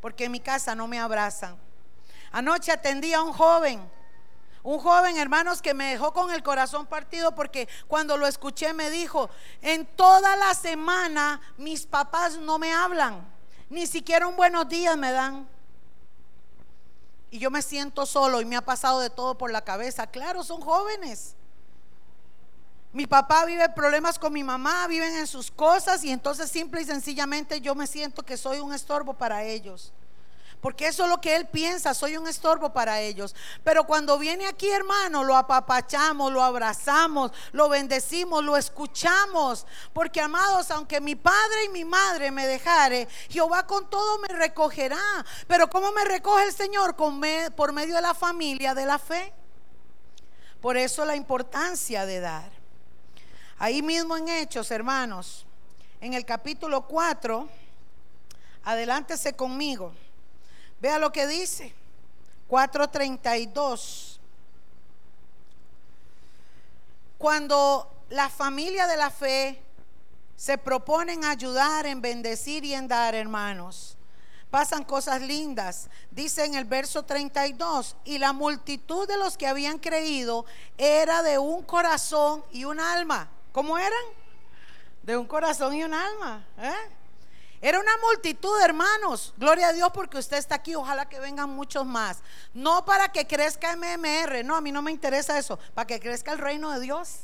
porque 0.00 0.24
en 0.24 0.32
mi 0.32 0.40
casa 0.40 0.74
no 0.74 0.86
me 0.86 0.98
abrazan. 0.98 1.58
Anoche 2.32 2.72
atendí 2.72 3.12
a 3.12 3.22
un 3.22 3.34
joven 3.34 3.90
un 4.62 4.78
joven, 4.78 5.16
hermanos, 5.16 5.62
que 5.62 5.72
me 5.72 5.90
dejó 5.90 6.12
con 6.12 6.30
el 6.30 6.42
corazón 6.42 6.86
partido 6.86 7.34
porque 7.34 7.68
cuando 7.88 8.16
lo 8.16 8.26
escuché 8.26 8.74
me 8.74 8.90
dijo, 8.90 9.30
en 9.62 9.86
toda 9.86 10.36
la 10.36 10.54
semana 10.54 11.40
mis 11.56 11.86
papás 11.86 12.36
no 12.36 12.58
me 12.58 12.72
hablan, 12.72 13.26
ni 13.70 13.86
siquiera 13.86 14.26
un 14.26 14.36
buenos 14.36 14.68
días 14.68 14.96
me 14.96 15.12
dan. 15.12 15.48
Y 17.30 17.38
yo 17.38 17.50
me 17.50 17.62
siento 17.62 18.06
solo 18.06 18.40
y 18.40 18.44
me 18.44 18.56
ha 18.56 18.60
pasado 18.60 19.00
de 19.00 19.08
todo 19.08 19.38
por 19.38 19.52
la 19.52 19.62
cabeza. 19.62 20.08
Claro, 20.08 20.42
son 20.42 20.60
jóvenes. 20.60 21.36
Mi 22.92 23.06
papá 23.06 23.44
vive 23.44 23.68
problemas 23.68 24.18
con 24.18 24.32
mi 24.32 24.42
mamá, 24.42 24.88
viven 24.88 25.14
en 25.14 25.28
sus 25.28 25.48
cosas 25.48 26.02
y 26.02 26.10
entonces 26.10 26.50
simple 26.50 26.82
y 26.82 26.84
sencillamente 26.84 27.60
yo 27.60 27.76
me 27.76 27.86
siento 27.86 28.24
que 28.24 28.36
soy 28.36 28.58
un 28.58 28.74
estorbo 28.74 29.14
para 29.14 29.44
ellos 29.44 29.92
porque 30.60 30.88
eso 30.88 31.04
es 31.04 31.08
lo 31.08 31.20
que 31.20 31.36
él 31.36 31.46
piensa, 31.46 31.94
soy 31.94 32.18
un 32.18 32.28
estorbo 32.28 32.72
para 32.72 33.00
ellos. 33.00 33.34
Pero 33.64 33.84
cuando 33.84 34.18
viene 34.18 34.46
aquí, 34.46 34.68
hermano, 34.68 35.24
lo 35.24 35.34
apapachamos, 35.36 36.30
lo 36.30 36.42
abrazamos, 36.42 37.32
lo 37.52 37.70
bendecimos, 37.70 38.44
lo 38.44 38.56
escuchamos. 38.58 39.66
Porque, 39.94 40.20
amados, 40.20 40.70
aunque 40.70 41.00
mi 41.00 41.14
padre 41.16 41.64
y 41.64 41.68
mi 41.70 41.84
madre 41.84 42.30
me 42.30 42.46
dejare, 42.46 43.08
Jehová 43.30 43.66
con 43.66 43.88
todo 43.88 44.18
me 44.18 44.28
recogerá. 44.28 45.24
Pero 45.46 45.70
¿cómo 45.70 45.92
me 45.92 46.04
recoge 46.04 46.44
el 46.44 46.52
Señor? 46.52 46.94
por 46.94 47.72
medio 47.72 47.94
de 47.94 48.02
la 48.02 48.14
familia, 48.14 48.74
de 48.74 48.84
la 48.84 48.98
fe. 48.98 49.32
Por 50.60 50.76
eso 50.76 51.04
la 51.06 51.16
importancia 51.16 52.04
de 52.04 52.20
dar. 52.20 52.50
Ahí 53.58 53.80
mismo 53.82 54.16
en 54.16 54.28
Hechos, 54.28 54.70
hermanos, 54.70 55.46
en 56.00 56.12
el 56.14 56.24
capítulo 56.24 56.82
4, 56.82 57.48
adelántese 58.64 59.34
conmigo. 59.34 59.92
Vea 60.80 60.98
lo 60.98 61.12
que 61.12 61.26
dice. 61.26 61.74
432. 62.48 64.20
Cuando 67.18 68.04
la 68.08 68.28
familia 68.28 68.86
de 68.86 68.96
la 68.96 69.10
fe 69.10 69.62
se 70.36 70.56
proponen 70.56 71.24
ayudar 71.24 71.86
en 71.86 72.00
bendecir 72.00 72.64
y 72.64 72.72
en 72.72 72.88
dar, 72.88 73.14
hermanos, 73.14 73.98
pasan 74.50 74.84
cosas 74.84 75.20
lindas. 75.20 75.90
Dice 76.10 76.44
en 76.46 76.54
el 76.54 76.64
verso 76.64 77.04
32, 77.04 77.96
y 78.04 78.18
la 78.18 78.32
multitud 78.32 79.06
de 79.06 79.18
los 79.18 79.36
que 79.36 79.46
habían 79.46 79.78
creído 79.78 80.46
era 80.78 81.22
de 81.22 81.38
un 81.38 81.62
corazón 81.62 82.42
y 82.52 82.64
un 82.64 82.80
alma. 82.80 83.28
¿Cómo 83.52 83.78
eran? 83.78 83.92
De 85.02 85.16
un 85.16 85.26
corazón 85.26 85.74
y 85.74 85.84
un 85.84 85.92
alma. 85.92 86.44
¿eh? 86.58 86.72
Era 87.62 87.78
una 87.78 87.96
multitud, 87.98 88.58
hermanos. 88.62 89.34
Gloria 89.36 89.68
a 89.68 89.72
Dios 89.72 89.90
porque 89.92 90.16
usted 90.16 90.38
está 90.38 90.54
aquí. 90.54 90.74
Ojalá 90.74 91.08
que 91.08 91.20
vengan 91.20 91.50
muchos 91.50 91.84
más. 91.84 92.18
No 92.54 92.84
para 92.86 93.12
que 93.12 93.26
crezca 93.26 93.76
MMR. 93.76 94.42
No, 94.44 94.56
a 94.56 94.60
mí 94.62 94.72
no 94.72 94.80
me 94.80 94.90
interesa 94.90 95.38
eso. 95.38 95.58
Para 95.74 95.86
que 95.86 96.00
crezca 96.00 96.32
el 96.32 96.38
reino 96.38 96.70
de 96.70 96.80
Dios. 96.80 97.16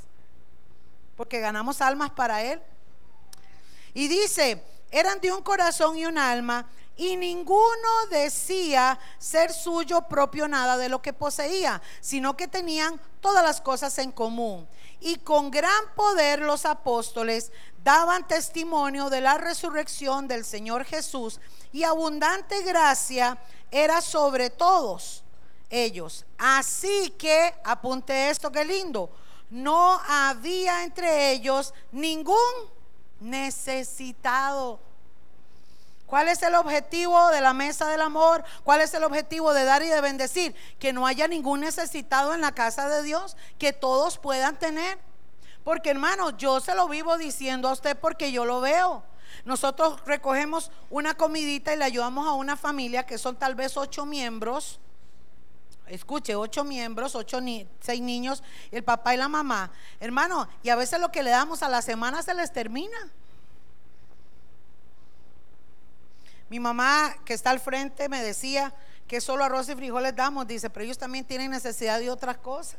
Porque 1.16 1.40
ganamos 1.40 1.80
almas 1.80 2.10
para 2.10 2.42
Él. 2.42 2.60
Y 3.94 4.08
dice, 4.08 4.62
eran 4.90 5.20
de 5.20 5.32
un 5.32 5.42
corazón 5.42 5.96
y 5.96 6.04
un 6.04 6.18
alma. 6.18 6.66
Y 6.98 7.16
ninguno 7.16 8.06
decía 8.10 8.98
ser 9.18 9.52
suyo 9.52 10.02
propio 10.02 10.48
nada 10.48 10.76
de 10.76 10.88
lo 10.88 11.00
que 11.00 11.12
poseía, 11.12 11.82
sino 12.00 12.36
que 12.36 12.48
tenían 12.48 13.00
todas 13.20 13.42
las 13.42 13.60
cosas 13.60 13.98
en 13.98 14.12
común. 14.12 14.68
Y 15.00 15.16
con 15.16 15.50
gran 15.50 15.94
poder 15.94 16.40
los 16.40 16.64
apóstoles 16.64 17.52
daban 17.86 18.26
testimonio 18.26 19.08
de 19.10 19.20
la 19.20 19.38
resurrección 19.38 20.26
del 20.26 20.44
Señor 20.44 20.84
Jesús 20.84 21.38
y 21.72 21.84
abundante 21.84 22.62
gracia 22.62 23.38
era 23.70 24.00
sobre 24.00 24.50
todos 24.50 25.22
ellos. 25.70 26.26
Así 26.36 27.14
que, 27.16 27.54
apunte 27.62 28.28
esto, 28.28 28.50
que 28.50 28.64
lindo, 28.64 29.08
no 29.50 30.00
había 30.08 30.82
entre 30.82 31.30
ellos 31.30 31.72
ningún 31.92 32.36
necesitado. 33.20 34.80
¿Cuál 36.06 36.26
es 36.26 36.42
el 36.42 36.56
objetivo 36.56 37.28
de 37.28 37.40
la 37.40 37.52
mesa 37.52 37.86
del 37.86 38.00
amor? 38.00 38.42
¿Cuál 38.64 38.80
es 38.80 38.94
el 38.94 39.04
objetivo 39.04 39.54
de 39.54 39.62
dar 39.62 39.84
y 39.84 39.88
de 39.88 40.00
bendecir? 40.00 40.56
Que 40.80 40.92
no 40.92 41.06
haya 41.06 41.28
ningún 41.28 41.60
necesitado 41.60 42.34
en 42.34 42.40
la 42.40 42.50
casa 42.50 42.88
de 42.88 43.04
Dios, 43.04 43.36
que 43.60 43.72
todos 43.72 44.18
puedan 44.18 44.58
tener. 44.58 44.98
Porque 45.66 45.90
hermano, 45.90 46.30
yo 46.30 46.60
se 46.60 46.76
lo 46.76 46.86
vivo 46.86 47.18
diciendo 47.18 47.68
a 47.68 47.72
usted 47.72 47.98
porque 47.98 48.30
yo 48.30 48.44
lo 48.44 48.60
veo. 48.60 49.02
Nosotros 49.44 50.00
recogemos 50.06 50.70
una 50.90 51.14
comidita 51.14 51.74
y 51.74 51.76
le 51.76 51.84
ayudamos 51.84 52.28
a 52.28 52.34
una 52.34 52.56
familia 52.56 53.04
que 53.04 53.18
son 53.18 53.34
tal 53.34 53.56
vez 53.56 53.76
ocho 53.76 54.06
miembros. 54.06 54.78
Escuche, 55.88 56.36
ocho 56.36 56.62
miembros, 56.62 57.16
ocho 57.16 57.40
ni 57.40 57.66
seis 57.80 58.00
niños, 58.00 58.44
el 58.70 58.84
papá 58.84 59.14
y 59.14 59.16
la 59.16 59.26
mamá. 59.26 59.72
Hermano, 59.98 60.48
y 60.62 60.68
a 60.68 60.76
veces 60.76 61.00
lo 61.00 61.10
que 61.10 61.24
le 61.24 61.30
damos 61.30 61.64
a 61.64 61.68
la 61.68 61.82
semana 61.82 62.22
se 62.22 62.32
les 62.32 62.52
termina. 62.52 63.10
Mi 66.48 66.60
mamá, 66.60 67.12
que 67.24 67.34
está 67.34 67.50
al 67.50 67.58
frente, 67.58 68.08
me 68.08 68.22
decía 68.22 68.72
que 69.08 69.20
solo 69.20 69.42
arroz 69.42 69.68
y 69.68 69.74
frijoles 69.74 70.14
damos. 70.14 70.46
Dice, 70.46 70.70
pero 70.70 70.84
ellos 70.84 70.98
también 70.98 71.24
tienen 71.24 71.50
necesidad 71.50 71.98
de 71.98 72.08
otras 72.08 72.36
cosas. 72.36 72.78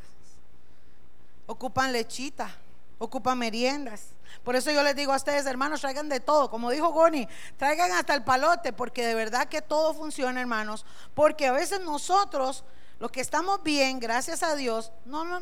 Ocupan 1.48 1.92
lechita 1.92 2.50
ocupa 3.00 3.36
meriendas. 3.36 4.08
Por 4.44 4.56
eso 4.56 4.72
yo 4.72 4.84
les 4.84 4.96
digo 4.96 5.14
a 5.14 5.18
ustedes, 5.18 5.46
hermanos, 5.46 5.82
traigan 5.82 6.10
de 6.10 6.20
todo. 6.20 6.50
Como 6.50 6.72
dijo 6.72 6.90
Goni, 6.90 7.28
traigan 7.58 7.92
hasta 7.92 8.14
el 8.14 8.24
palote, 8.24 8.74
porque 8.74 9.06
de 9.06 9.16
verdad 9.16 9.48
que 9.48 9.62
todo 9.62 9.94
funciona, 9.94 10.42
hermanos. 10.42 10.86
Porque 11.14 11.48
a 11.48 11.52
veces 11.52 11.82
nosotros, 11.82 12.64
los 13.00 13.12
que 13.12 13.22
estamos 13.22 13.64
bien, 13.64 14.00
gracias 14.00 14.44
a 14.44 14.56
Dios, 14.56 14.92
no, 15.06 15.42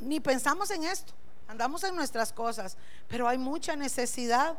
ni 0.00 0.20
pensamos 0.20 0.70
en 0.70 0.84
esto. 0.84 1.12
Andamos 1.48 1.84
en 1.84 1.94
nuestras 1.94 2.32
cosas, 2.32 2.76
pero 3.08 3.28
hay 3.28 3.38
mucha 3.38 3.76
necesidad. 3.76 4.58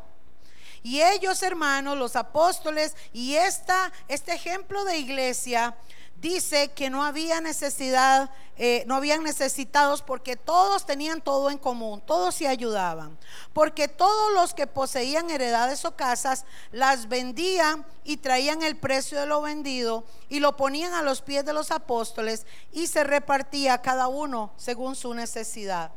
Y 0.82 1.02
ellos, 1.02 1.42
hermanos, 1.42 1.98
los 1.98 2.16
apóstoles, 2.16 2.96
y 3.12 3.34
esta, 3.34 3.92
este 4.06 4.32
ejemplo 4.32 4.84
de 4.84 4.96
iglesia, 4.96 5.76
dice 6.20 6.72
que 6.72 6.90
no 6.90 7.04
había 7.04 7.40
necesidad, 7.40 8.30
eh, 8.56 8.82
no 8.86 8.96
habían 8.96 9.22
necesitados 9.22 10.02
porque 10.02 10.36
todos 10.36 10.84
tenían 10.84 11.20
todo 11.20 11.50
en 11.50 11.58
común, 11.58 12.02
todos 12.04 12.34
se 12.34 12.48
ayudaban. 12.48 13.18
Porque 13.52 13.88
todos 13.88 14.32
los 14.32 14.54
que 14.54 14.66
poseían 14.66 15.30
heredades 15.30 15.84
o 15.84 15.94
casas 15.94 16.44
las 16.72 17.08
vendían 17.08 17.86
y 18.04 18.16
traían 18.16 18.62
el 18.62 18.76
precio 18.76 19.20
de 19.20 19.26
lo 19.26 19.42
vendido 19.42 20.04
y 20.28 20.40
lo 20.40 20.56
ponían 20.56 20.92
a 20.94 21.02
los 21.02 21.22
pies 21.22 21.44
de 21.44 21.52
los 21.52 21.70
apóstoles 21.70 22.46
y 22.72 22.88
se 22.88 23.04
repartía 23.04 23.80
cada 23.80 24.08
uno 24.08 24.52
según 24.56 24.96
su 24.96 25.14
necesidad. 25.14 25.92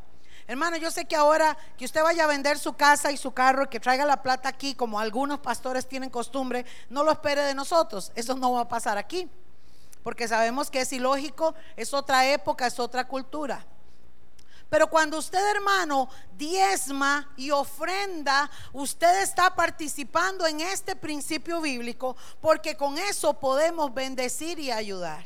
Hermano, 0.47 0.75
yo 0.75 0.91
sé 0.91 1.05
que 1.05 1.15
ahora 1.15 1.57
que 1.77 1.85
usted 1.85 2.03
vaya 2.03 2.25
a 2.25 2.27
vender 2.27 2.59
su 2.59 2.73
casa 2.73 3.11
y 3.11 3.17
su 3.17 3.31
carro 3.31 3.63
y 3.63 3.67
que 3.67 3.79
traiga 3.79 4.05
la 4.05 4.21
plata 4.21 4.49
aquí, 4.49 4.75
como 4.75 4.99
algunos 4.99 5.39
pastores 5.39 5.87
tienen 5.87 6.09
costumbre, 6.09 6.65
no 6.89 7.03
lo 7.03 7.11
espere 7.11 7.41
de 7.41 7.55
nosotros. 7.55 8.11
Eso 8.15 8.35
no 8.35 8.51
va 8.51 8.61
a 8.61 8.67
pasar 8.67 8.97
aquí 8.97 9.29
porque 10.03 10.27
sabemos 10.27 10.69
que 10.69 10.81
es 10.81 10.93
ilógico, 10.93 11.53
es 11.75 11.93
otra 11.93 12.25
época, 12.27 12.67
es 12.67 12.79
otra 12.79 13.07
cultura. 13.07 13.65
Pero 14.71 14.89
cuando 14.89 15.17
usted, 15.17 15.45
hermano, 15.53 16.07
diezma 16.37 17.29
y 17.35 17.51
ofrenda, 17.51 18.49
usted 18.71 19.21
está 19.21 19.53
participando 19.53 20.47
en 20.47 20.61
este 20.61 20.95
principio 20.95 21.59
bíblico 21.59 22.15
porque 22.39 22.77
con 22.77 22.97
eso 22.97 23.33
podemos 23.33 23.93
bendecir 23.93 24.59
y 24.59 24.71
ayudar. 24.71 25.25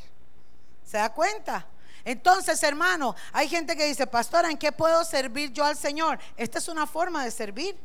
¿Se 0.83 0.97
da 0.97 1.13
cuenta? 1.13 1.67
Entonces, 2.03 2.61
hermano, 2.63 3.15
hay 3.33 3.47
gente 3.47 3.75
que 3.75 3.85
dice, 3.85 4.07
pastora, 4.07 4.49
¿en 4.49 4.57
qué 4.57 4.71
puedo 4.71 5.05
servir 5.05 5.53
yo 5.53 5.63
al 5.63 5.77
Señor? 5.77 6.17
Esta 6.37 6.57
es 6.57 6.67
una 6.67 6.87
forma 6.87 7.23
de 7.23 7.29
servir, 7.29 7.77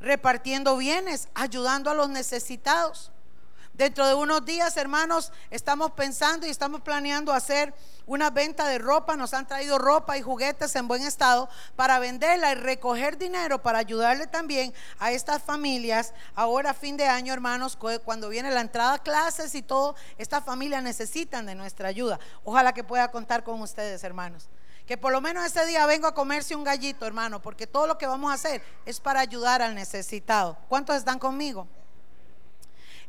repartiendo 0.00 0.78
bienes, 0.78 1.28
ayudando 1.34 1.90
a 1.90 1.94
los 1.94 2.08
necesitados. 2.08 3.12
Dentro 3.80 4.06
de 4.06 4.12
unos 4.12 4.44
días, 4.44 4.76
hermanos, 4.76 5.32
estamos 5.48 5.92
pensando 5.92 6.46
y 6.46 6.50
estamos 6.50 6.82
planeando 6.82 7.32
hacer 7.32 7.72
una 8.04 8.28
venta 8.28 8.68
de 8.68 8.76
ropa. 8.76 9.16
Nos 9.16 9.32
han 9.32 9.46
traído 9.46 9.78
ropa 9.78 10.18
y 10.18 10.20
juguetes 10.20 10.76
en 10.76 10.86
buen 10.86 11.02
estado 11.02 11.48
para 11.76 11.98
venderla 11.98 12.52
y 12.52 12.56
recoger 12.56 13.16
dinero 13.16 13.62
para 13.62 13.78
ayudarle 13.78 14.26
también 14.26 14.74
a 14.98 15.12
estas 15.12 15.42
familias. 15.42 16.12
Ahora, 16.34 16.74
fin 16.74 16.98
de 16.98 17.06
año, 17.06 17.32
hermanos, 17.32 17.78
cuando 18.04 18.28
viene 18.28 18.50
la 18.50 18.60
entrada 18.60 18.92
a 18.92 19.02
clases 19.02 19.54
y 19.54 19.62
todo, 19.62 19.94
estas 20.18 20.44
familias 20.44 20.82
necesitan 20.82 21.46
de 21.46 21.54
nuestra 21.54 21.88
ayuda. 21.88 22.20
Ojalá 22.44 22.74
que 22.74 22.84
pueda 22.84 23.10
contar 23.10 23.44
con 23.44 23.62
ustedes, 23.62 24.04
hermanos. 24.04 24.50
Que 24.86 24.98
por 24.98 25.10
lo 25.10 25.22
menos 25.22 25.46
ese 25.46 25.64
día 25.64 25.86
vengo 25.86 26.06
a 26.06 26.12
comerse 26.12 26.54
un 26.54 26.64
gallito, 26.64 27.06
hermano, 27.06 27.40
porque 27.40 27.66
todo 27.66 27.86
lo 27.86 27.96
que 27.96 28.06
vamos 28.06 28.30
a 28.30 28.34
hacer 28.34 28.62
es 28.84 29.00
para 29.00 29.20
ayudar 29.20 29.62
al 29.62 29.74
necesitado. 29.74 30.58
¿Cuántos 30.68 30.96
están 30.96 31.18
conmigo? 31.18 31.66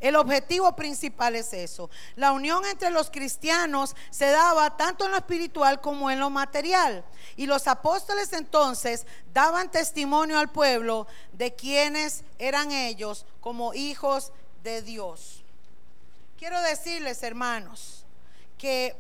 El 0.02 0.16
objetivo 0.16 0.76
principal 0.76 1.36
es 1.36 1.54
eso. 1.54 1.92
La 2.16 2.32
unión 2.32 2.66
entre 2.66 2.90
los 2.90 3.12
cristianos 3.12 3.96
se 4.10 4.26
daba 4.32 4.76
tanto 4.76 5.06
en 5.06 5.12
lo 5.12 5.18
espiritual 5.18 5.80
como 5.80 6.10
en 6.10 6.20
lo 6.20 6.32
material. 6.32 7.06
Y 7.38 7.46
los 7.46 7.68
apóstoles 7.68 8.34
entonces 8.34 9.06
daban 9.32 9.70
testimonio 9.70 10.40
al 10.40 10.50
pueblo 10.50 11.06
de 11.34 11.54
quienes 11.54 12.24
eran 12.40 12.72
ellos 12.72 13.28
como 13.42 13.76
hijos 13.76 14.34
de 14.64 14.82
Dios. 14.82 15.44
Quiero 16.38 16.60
decirles, 16.64 17.22
hermanos, 17.22 18.04
que 18.58 18.96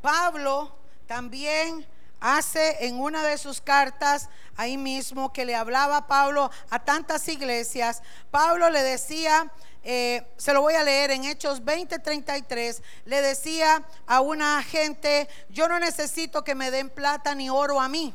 Pablo 0.00 0.74
también 1.06 1.86
hace 2.20 2.86
en 2.86 2.98
una 2.98 3.22
de 3.22 3.36
sus 3.36 3.60
cartas 3.60 4.30
ahí 4.56 4.78
mismo 4.78 5.34
que 5.34 5.44
le 5.44 5.54
hablaba 5.54 6.06
Pablo 6.06 6.50
a 6.70 6.78
tantas 6.78 7.28
iglesias, 7.28 8.02
Pablo 8.30 8.70
le 8.70 8.82
decía 8.82 9.52
eh, 9.88 10.26
se 10.36 10.52
lo 10.52 10.62
voy 10.62 10.74
a 10.74 10.82
leer 10.82 11.12
en 11.12 11.24
Hechos 11.24 11.62
20:33, 11.62 12.82
le 13.04 13.22
decía 13.22 13.86
a 14.04 14.20
una 14.20 14.60
gente, 14.64 15.28
yo 15.48 15.68
no 15.68 15.78
necesito 15.78 16.42
que 16.42 16.56
me 16.56 16.72
den 16.72 16.90
plata 16.90 17.36
ni 17.36 17.48
oro 17.48 17.80
a 17.80 17.88
mí. 17.88 18.12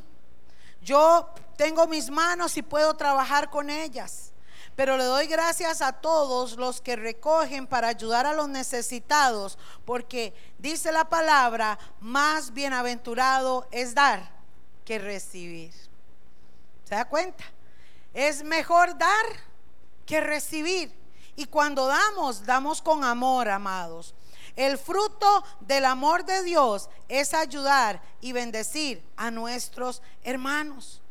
Yo 0.81 1.33
tengo 1.55 1.87
mis 1.87 2.09
manos 2.09 2.57
y 2.57 2.61
puedo 2.61 2.93
trabajar 2.95 3.49
con 3.49 3.69
ellas. 3.69 4.33
Pero 4.75 4.97
le 4.97 5.05
doy 5.05 5.27
gracias 5.27 5.81
a 5.81 5.93
todos 5.93 6.57
los 6.57 6.81
que 6.81 6.97
recogen 6.97 7.65
para 7.67 7.87
ayudar 7.87 8.25
a 8.25 8.33
los 8.33 8.49
necesitados, 8.49 9.57
porque 9.85 10.33
dice 10.57 10.91
la 10.91 11.05
palabra, 11.05 11.79
más 12.01 12.51
bienaventurado 12.51 13.65
es 13.71 13.95
dar 13.95 14.29
que 14.83 14.99
recibir. 14.99 15.71
¿Se 16.83 16.95
da 16.95 17.05
cuenta? 17.05 17.45
Es 18.13 18.43
mejor 18.43 18.97
dar 18.97 19.25
que 20.05 20.19
recibir. 20.19 21.00
Y 21.35 21.45
cuando 21.45 21.87
damos, 21.87 22.45
damos 22.45 22.81
con 22.81 23.03
amor, 23.03 23.49
amados. 23.49 24.13
El 24.55 24.77
fruto 24.77 25.43
del 25.61 25.85
amor 25.85 26.25
de 26.25 26.43
Dios 26.43 26.89
es 27.07 27.33
ayudar 27.33 28.01
y 28.19 28.33
bendecir 28.33 29.03
a 29.15 29.31
nuestros 29.31 30.01
hermanos. 30.23 31.01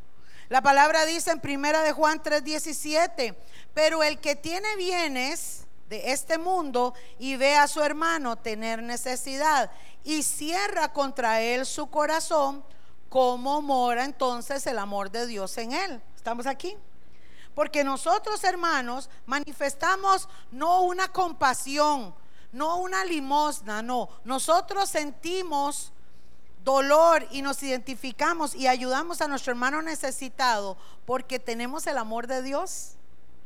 La 0.49 0.61
palabra 0.61 1.05
dice 1.05 1.31
en 1.31 1.39
primera 1.39 1.81
de 1.81 1.93
Juan 1.93 2.21
3:17, 2.21 3.35
pero 3.73 4.03
el 4.03 4.19
que 4.19 4.35
tiene 4.35 4.75
bienes 4.75 5.65
de 5.89 6.11
este 6.11 6.37
mundo 6.37 6.93
y 7.19 7.35
ve 7.35 7.55
a 7.55 7.67
su 7.67 7.81
hermano 7.81 8.37
tener 8.37 8.81
necesidad 8.81 9.71
y 10.03 10.23
cierra 10.23 10.93
contra 10.93 11.41
él 11.41 11.65
su 11.65 11.89
corazón, 11.89 12.63
¿cómo 13.09 13.61
mora 13.61 14.05
entonces 14.05 14.65
el 14.67 14.79
amor 14.79 15.11
de 15.11 15.27
Dios 15.27 15.57
en 15.57 15.73
él? 15.73 16.01
¿Estamos 16.15 16.47
aquí? 16.47 16.77
Porque 17.55 17.83
nosotros, 17.83 18.43
hermanos, 18.43 19.09
manifestamos 19.25 20.29
no 20.51 20.81
una 20.81 21.09
compasión, 21.09 22.15
no 22.51 22.77
una 22.77 23.03
limosna, 23.05 23.81
no. 23.81 24.09
Nosotros 24.23 24.89
sentimos 24.89 25.91
dolor 26.63 27.27
y 27.31 27.41
nos 27.41 27.61
identificamos 27.63 28.55
y 28.55 28.67
ayudamos 28.67 29.21
a 29.21 29.27
nuestro 29.27 29.51
hermano 29.51 29.81
necesitado 29.81 30.77
porque 31.05 31.39
tenemos 31.39 31.87
el 31.87 31.97
amor 31.97 32.27
de 32.27 32.41
Dios. 32.41 32.93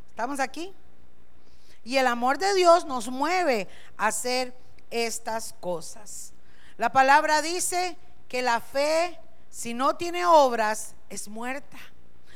¿Estamos 0.10 0.40
aquí? 0.40 0.74
Y 1.84 1.98
el 1.98 2.08
amor 2.08 2.38
de 2.38 2.54
Dios 2.54 2.86
nos 2.86 3.10
mueve 3.10 3.68
a 3.98 4.08
hacer 4.08 4.56
estas 4.90 5.54
cosas. 5.60 6.34
La 6.78 6.92
palabra 6.92 7.42
dice 7.42 7.98
que 8.28 8.42
la 8.42 8.60
fe, 8.60 9.20
si 9.50 9.74
no 9.74 9.96
tiene 9.96 10.26
obras, 10.26 10.96
es 11.10 11.28
muerta. 11.28 11.78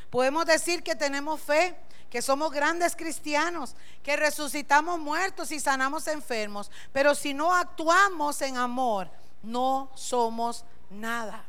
Podemos 0.09 0.45
decir 0.45 0.81
que 0.81 0.95
tenemos 0.95 1.39
fe, 1.39 1.75
que 2.09 2.21
somos 2.21 2.51
grandes 2.51 2.95
cristianos, 2.95 3.75
que 4.01 4.15
resucitamos 4.15 4.99
muertos 4.99 5.51
y 5.51 5.59
sanamos 5.59 6.07
enfermos, 6.07 6.71
pero 6.91 7.13
si 7.13 7.33
no 7.33 7.53
actuamos 7.53 8.41
en 8.41 8.57
amor, 8.57 9.09
no 9.43 9.91
somos 9.93 10.65
nada. 10.89 11.45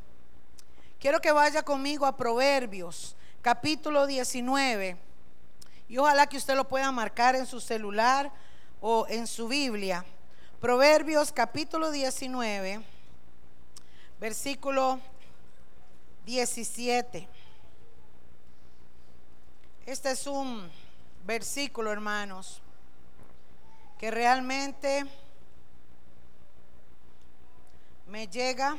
Quiero 0.98 1.20
que 1.20 1.32
vaya 1.32 1.62
conmigo 1.62 2.04
a 2.04 2.16
Proverbios, 2.16 3.16
capítulo 3.40 4.06
19, 4.06 4.98
y 5.88 5.96
ojalá 5.96 6.26
que 6.26 6.36
usted 6.36 6.54
lo 6.54 6.68
pueda 6.68 6.92
marcar 6.92 7.34
en 7.34 7.46
su 7.46 7.58
celular 7.60 8.30
o 8.82 9.06
en 9.08 9.26
su 9.26 9.48
Biblia. 9.48 10.04
Proverbios, 10.60 11.32
capítulo 11.32 11.90
19, 11.90 12.82
versículo 14.20 15.00
17. 16.26 17.39
Este 19.86 20.10
es 20.10 20.26
un 20.26 20.70
versículo, 21.24 21.90
hermanos, 21.90 22.60
que 23.98 24.10
realmente 24.10 25.04
me 28.06 28.28
llega. 28.28 28.76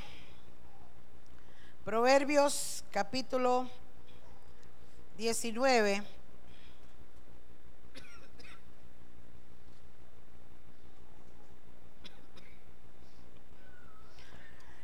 Proverbios 1.83 2.83
capítulo 2.91 3.67
19. 5.17 6.03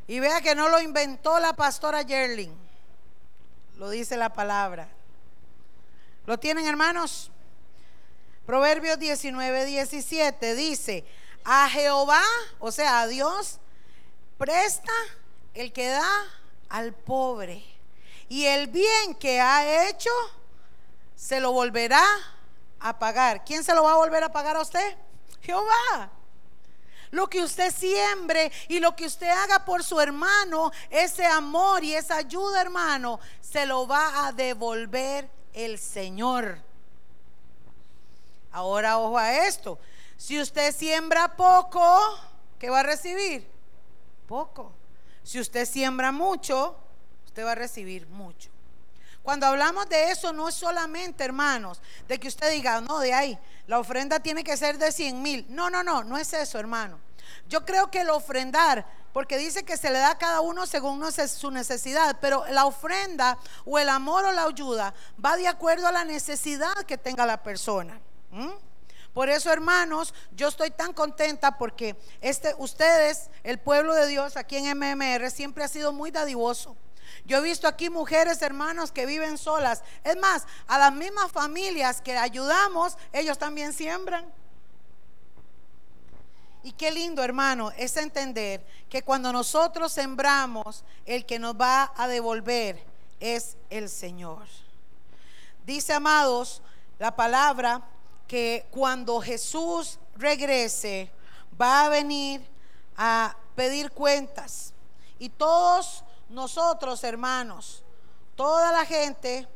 Y 0.08 0.20
vea 0.20 0.42
que 0.42 0.56
no 0.56 0.70
lo 0.70 0.82
inventó 0.82 1.40
la 1.40 1.54
pastora 1.54 2.02
Yerling, 2.02 2.54
lo 3.76 3.90
dice 3.90 4.18
la 4.18 4.34
palabra. 4.34 4.97
¿Lo 6.28 6.38
tienen, 6.38 6.68
hermanos? 6.68 7.32
Proverbios 8.46 9.00
19, 9.00 9.64
17 9.64 10.56
dice, 10.56 11.06
a 11.46 11.70
Jehová, 11.70 12.22
o 12.60 12.70
sea, 12.70 13.00
a 13.00 13.08
Dios, 13.08 13.60
presta 14.38 14.92
el 15.54 15.72
que 15.72 15.88
da 15.88 16.26
al 16.68 16.94
pobre 16.94 17.64
y 18.28 18.44
el 18.44 18.68
bien 18.68 19.16
que 19.16 19.40
ha 19.40 19.88
hecho 19.88 20.10
se 21.16 21.40
lo 21.40 21.54
volverá 21.54 22.04
a 22.82 23.00
pagar. 23.00 23.46
¿Quién 23.46 23.64
se 23.64 23.74
lo 23.74 23.84
va 23.84 23.94
a 23.94 23.96
volver 23.96 24.22
a 24.26 24.32
pagar 24.32 24.58
a 24.58 24.62
usted? 24.64 24.98
Jehová. 25.42 26.12
Lo 27.12 27.30
que 27.30 27.42
usted 27.42 27.74
siembre 27.74 28.52
y 28.68 28.82
lo 28.82 28.98
que 28.98 29.06
usted 29.06 29.30
haga 29.30 29.64
por 29.64 29.82
su 29.82 29.98
hermano, 30.02 30.74
ese 30.90 31.26
amor 31.26 31.86
y 31.86 31.96
esa 31.96 32.18
ayuda, 32.18 32.60
hermano, 32.60 33.18
se 33.40 33.66
lo 33.66 33.88
va 33.88 34.28
a 34.28 34.34
devolver 34.34 35.37
el 35.54 35.80
Señor. 35.80 36.60
Ahora 38.52 38.98
ojo 39.00 39.18
a 39.18 39.46
esto. 39.46 39.80
Si 40.18 40.40
usted 40.40 40.76
siembra 40.76 41.36
poco, 41.36 42.20
¿qué 42.60 42.70
va 42.70 42.80
a 42.80 42.84
recibir? 42.84 43.48
Poco. 44.28 44.74
Si 45.24 45.40
usted 45.40 45.66
siembra 45.66 46.12
mucho, 46.12 46.76
usted 47.26 47.46
va 47.46 47.52
a 47.52 47.56
recibir 47.56 48.08
mucho. 48.08 48.50
Cuando 49.22 49.46
hablamos 49.46 49.90
de 49.90 50.10
eso, 50.10 50.32
no 50.32 50.48
es 50.48 50.56
solamente, 50.56 51.24
hermanos, 51.24 51.82
de 52.08 52.18
que 52.18 52.30
usted 52.30 52.50
diga, 52.50 52.80
no, 52.80 53.00
de 53.00 53.14
ahí, 53.14 53.38
la 53.68 53.78
ofrenda 53.78 54.22
tiene 54.22 54.42
que 54.42 54.56
ser 54.56 54.78
de 54.78 54.90
100 54.90 55.22
mil. 55.22 55.46
No, 55.50 55.70
no, 55.70 55.84
no, 55.84 56.04
no 56.06 56.18
es 56.18 56.32
eso, 56.32 56.58
hermano. 56.58 56.98
Yo 57.50 57.66
creo 57.66 57.92
que 57.92 58.00
el 58.00 58.10
ofrendar, 58.10 58.88
porque 59.18 59.40
dice 59.40 59.66
que 59.66 59.78
se 59.78 59.90
le 59.90 59.98
da 59.98 60.12
a 60.12 60.18
cada 60.20 60.42
uno 60.42 60.68
según 60.68 61.04
su 61.12 61.50
necesidad, 61.50 62.18
pero 62.22 62.46
la 62.52 62.68
ofrenda 62.68 63.40
o 63.66 63.80
el 63.80 63.90
amor 63.90 64.26
o 64.26 64.32
la 64.32 64.44
ayuda 64.44 64.94
va 65.26 65.36
de 65.36 65.48
acuerdo 65.48 65.88
a 65.88 65.92
la 65.92 66.06
necesidad 66.06 66.76
que 66.86 67.00
tenga 67.00 67.26
la 67.26 67.42
persona. 67.42 68.00
Por 69.16 69.30
eso, 69.30 69.52
hermanos, 69.52 70.14
yo 70.34 70.50
estoy 70.50 70.70
tan 70.70 70.94
contenta 70.94 71.58
porque 71.58 71.96
este, 72.22 72.54
ustedes, 72.60 73.32
el 73.42 73.58
pueblo 73.58 73.96
de 73.96 74.06
Dios 74.06 74.38
aquí 74.38 74.58
en 74.58 74.78
MMR, 74.78 75.32
siempre 75.32 75.64
ha 75.64 75.68
sido 75.68 75.92
muy 75.92 76.12
dadivoso. 76.12 76.78
Yo 77.26 77.40
he 77.40 77.42
visto 77.42 77.68
aquí 77.68 77.90
mujeres, 77.90 78.44
hermanos, 78.44 78.92
que 78.92 79.08
viven 79.08 79.40
solas. 79.40 79.82
Es 80.04 80.18
más, 80.18 80.46
a 80.68 80.78
las 80.78 80.94
mismas 80.94 81.32
familias 81.32 82.02
que 82.02 82.16
ayudamos, 82.16 83.00
ellos 83.14 83.40
también 83.40 83.74
siembran. 83.74 84.32
Y 86.64 86.72
qué 86.74 86.92
lindo, 86.92 87.24
hermano, 87.24 87.72
es 87.78 87.96
entender 87.98 88.66
que 88.90 89.04
cuando 89.04 89.32
nosotros 89.32 89.92
sembramos, 89.92 90.84
el 91.06 91.26
que 91.26 91.40
nos 91.40 91.56
va 91.56 91.94
a 91.96 92.08
devolver 92.08 92.84
es 93.20 93.58
el 93.70 93.90
Señor. 93.90 94.46
Dice, 95.66 95.94
amados, 95.94 96.62
la 97.00 97.16
palabra 97.16 97.82
que 98.28 98.66
cuando 98.72 99.22
Jesús 99.22 100.00
regrese, 100.16 101.12
va 101.60 101.86
a 101.86 101.90
venir 101.90 102.46
a 102.96 103.36
pedir 103.56 103.92
cuentas. 103.92 104.74
Y 105.20 105.30
todos 105.30 106.04
nosotros, 106.30 107.04
hermanos, 107.04 107.84
toda 108.36 108.72
la 108.72 108.86
gente 108.86 109.48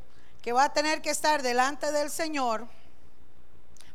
que 0.41 0.53
va 0.53 0.65
a 0.65 0.73
tener 0.73 1.01
que 1.01 1.11
estar 1.11 1.41
delante 1.41 1.91
del 1.91 2.09
Señor, 2.09 2.67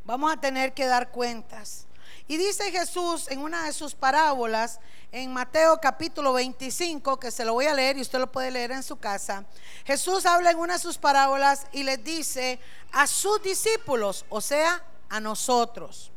vamos 0.05 0.33
a 0.33 0.37
tener 0.37 0.75
que 0.75 0.87
dar 0.87 1.11
cuentas. 1.11 1.86
Y 2.29 2.37
dice 2.39 2.73
Jesús 2.73 3.29
en 3.31 3.39
una 3.39 3.67
de 3.67 3.73
sus 3.73 3.95
parábolas, 3.95 4.81
en 5.13 5.33
Mateo 5.33 5.79
capítulo 5.81 6.33
25, 6.33 7.21
que 7.21 7.31
se 7.31 7.45
lo 7.45 7.53
voy 7.53 7.67
a 7.67 7.75
leer 7.75 7.97
y 7.97 8.01
usted 8.01 8.19
lo 8.19 8.33
puede 8.33 8.51
leer 8.51 8.73
en 8.73 8.83
su 8.83 8.97
casa. 8.97 9.45
Jesús 9.85 10.27
habla 10.27 10.51
en 10.51 10.59
una 10.59 10.75
de 10.75 10.81
sus 10.81 10.99
parábolas 10.99 11.67
y 11.71 11.85
les 11.85 12.03
dice 12.03 12.59
a 12.91 13.07
sus 13.07 13.41
discípulos, 13.43 14.25
o 14.29 14.41
sea, 14.41 14.83
a 15.09 15.21
nosotros. 15.21 16.11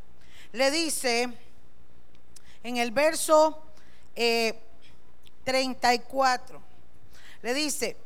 Le 0.50 0.72
dice 0.72 1.32
en 2.64 2.76
el 2.76 2.90
verso 2.90 3.62
34, 5.44 6.56
eh, 6.56 6.60
le 7.42 7.54
dice, 7.54 7.96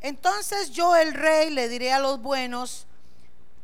entonces 0.00 0.70
yo 0.70 0.96
el 0.96 1.12
rey 1.12 1.50
le 1.50 1.68
diré 1.68 1.92
a 1.92 1.98
los 1.98 2.22
buenos, 2.22 2.86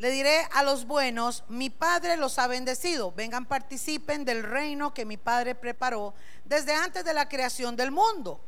le 0.01 0.11
diré 0.11 0.49
a 0.53 0.63
los 0.63 0.87
buenos, 0.87 1.45
mi 1.51 1.69
Padre 1.69 2.17
los 2.17 2.39
ha 2.39 2.47
bendecido. 2.47 3.13
Vengan, 3.13 3.45
participen 3.45 4.25
del 4.25 4.43
reino 4.43 4.95
que 4.95 5.05
mi 5.05 5.19
Padre 5.19 5.55
preparó 5.55 6.15
desde 6.47 6.73
antes 6.73 7.05
de 7.05 7.13
la 7.13 7.29
creación 7.29 7.77
del 7.77 7.91
mundo. 7.91 8.41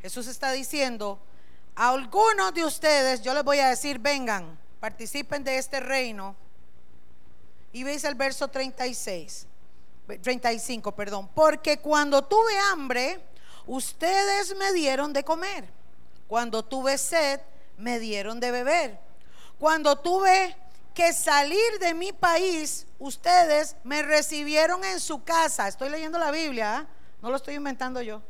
Jesús 0.00 0.26
está 0.26 0.50
diciendo, 0.50 1.20
a 1.76 1.90
algunos 1.90 2.52
de 2.54 2.64
ustedes 2.64 3.22
yo 3.22 3.34
les 3.34 3.44
voy 3.44 3.60
a 3.60 3.68
decir, 3.68 4.00
vengan, 4.00 4.58
participen 4.80 5.44
de 5.44 5.58
este 5.58 5.78
reino. 5.78 6.34
Y 7.72 7.84
veis 7.84 8.02
el 8.02 8.16
verso 8.16 8.48
36, 8.48 9.46
35, 10.22 10.90
perdón. 10.90 11.30
Porque 11.36 11.78
cuando 11.78 12.20
tuve 12.22 12.58
hambre, 12.72 13.20
ustedes 13.64 14.56
me 14.56 14.72
dieron 14.72 15.12
de 15.12 15.22
comer. 15.22 15.68
Cuando 16.26 16.64
tuve 16.64 16.98
sed, 16.98 17.40
me 17.78 18.00
dieron 18.00 18.40
de 18.40 18.50
beber 18.50 19.11
cuando 19.62 19.94
tuve 19.94 20.56
que 20.92 21.12
salir 21.12 21.78
de 21.78 21.94
mi 21.94 22.12
país, 22.12 22.84
ustedes 22.98 23.76
me 23.84 24.02
recibieron 24.02 24.82
en 24.82 24.98
su 24.98 25.22
casa. 25.22 25.68
Estoy 25.68 25.88
leyendo 25.88 26.18
la 26.18 26.32
Biblia, 26.32 26.78
¿ah? 26.78 26.86
no 27.22 27.30
lo 27.30 27.36
estoy 27.36 27.54
inventando 27.54 28.02
yo. 28.02 28.20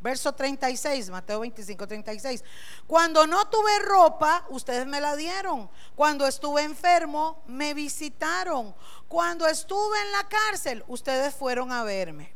Verso 0.00 0.32
36, 0.32 1.10
Mateo 1.10 1.40
25, 1.40 1.86
36. 1.86 2.42
Cuando 2.86 3.26
no 3.26 3.46
tuve 3.48 3.80
ropa, 3.80 4.46
ustedes 4.48 4.86
me 4.86 4.98
la 4.98 5.14
dieron. 5.14 5.68
Cuando 5.94 6.26
estuve 6.26 6.62
enfermo, 6.62 7.42
me 7.46 7.74
visitaron. 7.74 8.74
Cuando 9.08 9.46
estuve 9.46 10.00
en 10.06 10.12
la 10.12 10.26
cárcel, 10.26 10.84
ustedes 10.88 11.34
fueron 11.34 11.70
a 11.70 11.84
verme. 11.84 12.32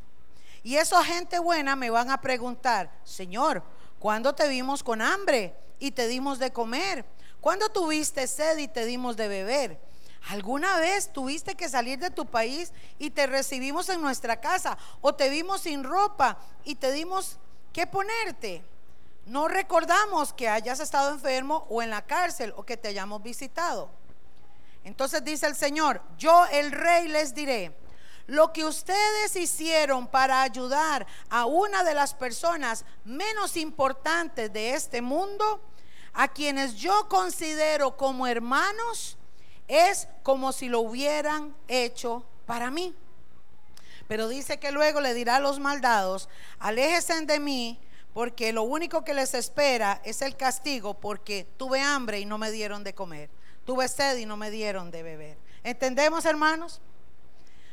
Y 0.63 0.77
esa 0.77 1.03
gente 1.03 1.39
buena 1.39 1.75
me 1.75 1.89
van 1.89 2.11
a 2.11 2.21
preguntar, 2.21 2.93
Señor, 3.03 3.63
¿cuándo 3.99 4.35
te 4.35 4.47
vimos 4.47 4.83
con 4.83 5.01
hambre 5.01 5.57
y 5.79 5.93
te 5.93 6.07
dimos 6.07 6.39
de 6.39 6.53
comer? 6.53 7.16
¿Cuándo 7.47 7.69
tuviste 7.69 8.27
sed 8.27 8.59
y 8.59 8.67
te 8.67 8.85
dimos 8.87 9.17
de 9.17 9.29
beber? 9.29 9.79
¿Alguna 10.31 10.81
vez 10.81 11.13
tuviste 11.13 11.55
que 11.55 11.69
salir 11.69 11.97
de 11.97 12.11
tu 12.11 12.27
país 12.27 12.73
y 12.99 13.11
te 13.11 13.29
recibimos 13.29 13.89
en 13.89 14.01
nuestra 14.01 14.41
casa? 14.41 14.77
¿O 15.01 15.15
te 15.15 15.29
vimos 15.29 15.61
sin 15.61 15.85
ropa 15.85 16.39
y 16.65 16.75
te 16.75 16.91
dimos 16.91 17.39
que 17.73 17.87
ponerte? 17.87 18.65
No 19.27 19.47
recordamos 19.47 20.33
que 20.33 20.49
hayas 20.49 20.81
estado 20.81 21.13
enfermo 21.13 21.69
o 21.71 21.83
en 21.83 21.91
la 21.91 22.05
cárcel 22.05 22.53
o 22.57 22.65
que 22.65 22.77
te 22.77 22.89
hayamos 22.89 23.23
visitado. 23.23 23.91
Entonces 24.83 25.23
dice 25.23 25.47
el 25.47 25.55
Señor, 25.55 26.03
yo 26.19 26.47
el 26.47 26.73
rey 26.73 27.07
les 27.07 27.33
diré, 27.33 27.73
lo 28.27 28.53
que 28.53 28.65
ustedes 28.65 29.37
hicieron 29.37 30.09
para 30.09 30.43
ayudar 30.43 31.07
a 31.31 31.47
una 31.47 31.85
de 31.85 31.95
las 31.95 32.13
personas 32.13 32.85
menos 33.05 33.57
importantes 33.57 34.53
de 34.53 34.75
este 34.75 35.01
mundo, 35.01 35.61
a 36.17 36.29
quienes 36.29 36.77
yo 36.77 37.09
considero 37.09 37.99
como 37.99 38.27
hermanos, 38.27 39.19
es 39.69 40.09
como 40.23 40.51
si 40.51 40.69
lo 40.69 40.81
hubieran 40.81 41.55
hecho 41.69 42.25
para 42.47 42.71
mí. 42.71 42.95
Pero 44.09 44.27
dice 44.27 44.59
que 44.59 44.73
luego 44.73 45.03
le 45.03 45.13
dirá 45.13 45.37
a 45.37 45.41
los 45.41 45.61
maldados, 45.61 46.31
aléjense 46.59 47.21
de 47.27 47.39
mí, 47.39 47.79
porque 48.15 48.55
lo 48.55 48.63
único 48.63 49.05
que 49.05 49.13
les 49.13 49.35
espera 49.35 50.01
es 50.05 50.23
el 50.23 50.37
castigo, 50.37 50.95
porque 50.95 51.47
tuve 51.59 51.83
hambre 51.83 52.19
y 52.19 52.25
no 52.25 52.39
me 52.39 52.51
dieron 52.51 52.83
de 52.83 52.95
comer, 52.95 53.29
tuve 53.67 53.87
sed 53.87 54.17
y 54.17 54.25
no 54.25 54.39
me 54.39 54.51
dieron 54.51 54.91
de 54.91 55.03
beber. 55.03 55.37
¿Entendemos, 55.65 56.25
hermanos? 56.25 56.81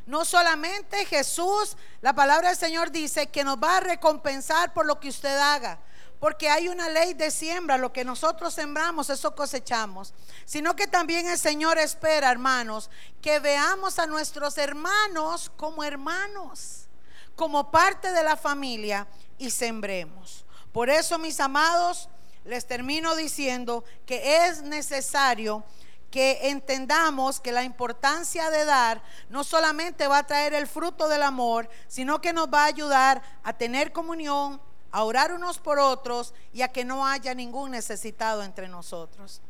No 0.06 0.26
solamente 0.26 1.06
Jesús, 1.06 1.78
la 2.02 2.14
palabra 2.14 2.50
del 2.50 2.58
Señor 2.58 2.92
dice 2.92 3.28
que 3.28 3.46
nos 3.46 3.56
va 3.56 3.78
a 3.78 3.80
recompensar 3.80 4.74
por 4.74 4.86
lo 4.86 5.00
que 5.00 5.08
usted 5.08 5.38
haga, 5.38 5.80
porque 6.24 6.50
hay 6.50 6.70
una 6.70 6.88
ley 6.88 7.14
de 7.14 7.30
siembra, 7.30 7.78
lo 7.78 7.92
que 7.92 8.06
nosotros 8.06 8.54
sembramos, 8.54 9.10
eso 9.10 9.36
cosechamos, 9.36 10.14
sino 10.46 10.74
que 10.74 10.88
también 10.88 11.28
el 11.28 11.38
Señor 11.38 11.78
espera, 11.78 12.32
hermanos, 12.32 12.90
que 13.22 13.40
veamos 13.40 14.00
a 14.00 14.08
nuestros 14.08 14.58
hermanos 14.58 15.52
como 15.58 15.84
hermanos, 15.84 16.88
como 17.36 17.72
parte 17.72 18.14
de 18.14 18.24
la 18.24 18.38
familia 18.38 19.06
y 19.38 19.50
sembremos. 19.50 20.46
Por 20.72 20.90
eso, 20.90 21.20
mis 21.20 21.42
amados, 21.42 22.08
les 22.46 22.66
termino 22.66 23.18
diciendo 23.18 23.84
que 24.06 24.46
es 24.48 24.62
necesario 24.62 25.66
que 26.10 26.52
entendamos 26.52 27.42
que 27.42 27.52
la 27.52 27.66
importancia 27.66 28.50
de 28.50 28.64
dar 28.64 29.04
no 29.28 29.44
solamente 29.44 30.08
va 30.08 30.20
a 30.20 30.28
traer 30.28 30.54
el 30.54 30.68
fruto 30.68 31.10
del 31.10 31.24
amor, 31.24 31.70
sino 31.90 32.22
que 32.22 32.32
nos 32.32 32.48
va 32.48 32.64
a 32.64 32.68
ayudar 32.68 33.22
a 33.44 33.52
tener 33.52 33.92
comunión, 33.92 34.62
a 34.94 35.04
orar 35.04 35.34
unos 35.34 35.58
por 35.58 35.80
otros 35.80 36.36
y 36.54 36.62
a 36.62 36.68
que 36.68 36.86
no 36.86 37.06
haya 37.06 37.34
ningún 37.34 37.72
necesitado 37.72 38.44
entre 38.44 38.68
nosotros. 38.68 39.41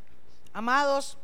Amados, 0.54 1.18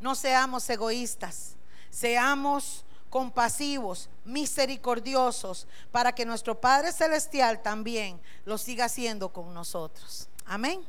no 0.00 0.16
seamos 0.16 0.68
egoístas, 0.68 1.54
seamos 1.90 2.84
compasivos, 3.08 4.08
misericordiosos, 4.24 5.68
para 5.92 6.12
que 6.12 6.26
nuestro 6.26 6.60
Padre 6.60 6.92
Celestial 6.92 7.62
también 7.62 8.20
lo 8.44 8.58
siga 8.58 8.86
haciendo 8.86 9.32
con 9.32 9.54
nosotros. 9.54 10.28
Amén. 10.44 10.84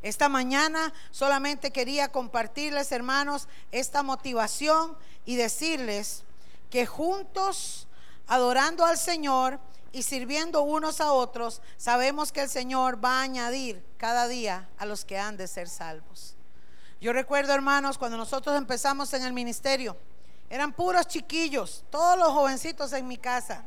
Esta 0.00 0.28
mañana 0.28 0.92
solamente 1.10 1.72
quería 1.72 2.12
compartirles, 2.12 2.92
hermanos, 2.92 3.48
esta 3.72 4.04
motivación 4.04 4.96
y 5.26 5.34
decirles 5.34 6.22
que 6.70 6.86
juntos, 6.86 7.88
adorando 8.28 8.84
al 8.84 8.96
Señor, 8.96 9.58
y 9.94 10.02
sirviendo 10.02 10.62
unos 10.62 11.00
a 11.00 11.12
otros, 11.12 11.62
sabemos 11.76 12.32
que 12.32 12.40
el 12.40 12.48
Señor 12.48 13.02
va 13.02 13.20
a 13.20 13.22
añadir 13.22 13.80
cada 13.96 14.26
día 14.26 14.68
a 14.76 14.86
los 14.86 15.04
que 15.04 15.16
han 15.16 15.36
de 15.36 15.46
ser 15.46 15.68
salvos. 15.68 16.34
Yo 17.00 17.12
recuerdo, 17.12 17.54
hermanos, 17.54 17.96
cuando 17.96 18.16
nosotros 18.16 18.58
empezamos 18.58 19.14
en 19.14 19.22
el 19.22 19.32
ministerio, 19.32 19.96
eran 20.50 20.72
puros 20.72 21.06
chiquillos, 21.06 21.84
todos 21.90 22.18
los 22.18 22.32
jovencitos 22.32 22.92
en 22.92 23.06
mi 23.06 23.18
casa. 23.18 23.64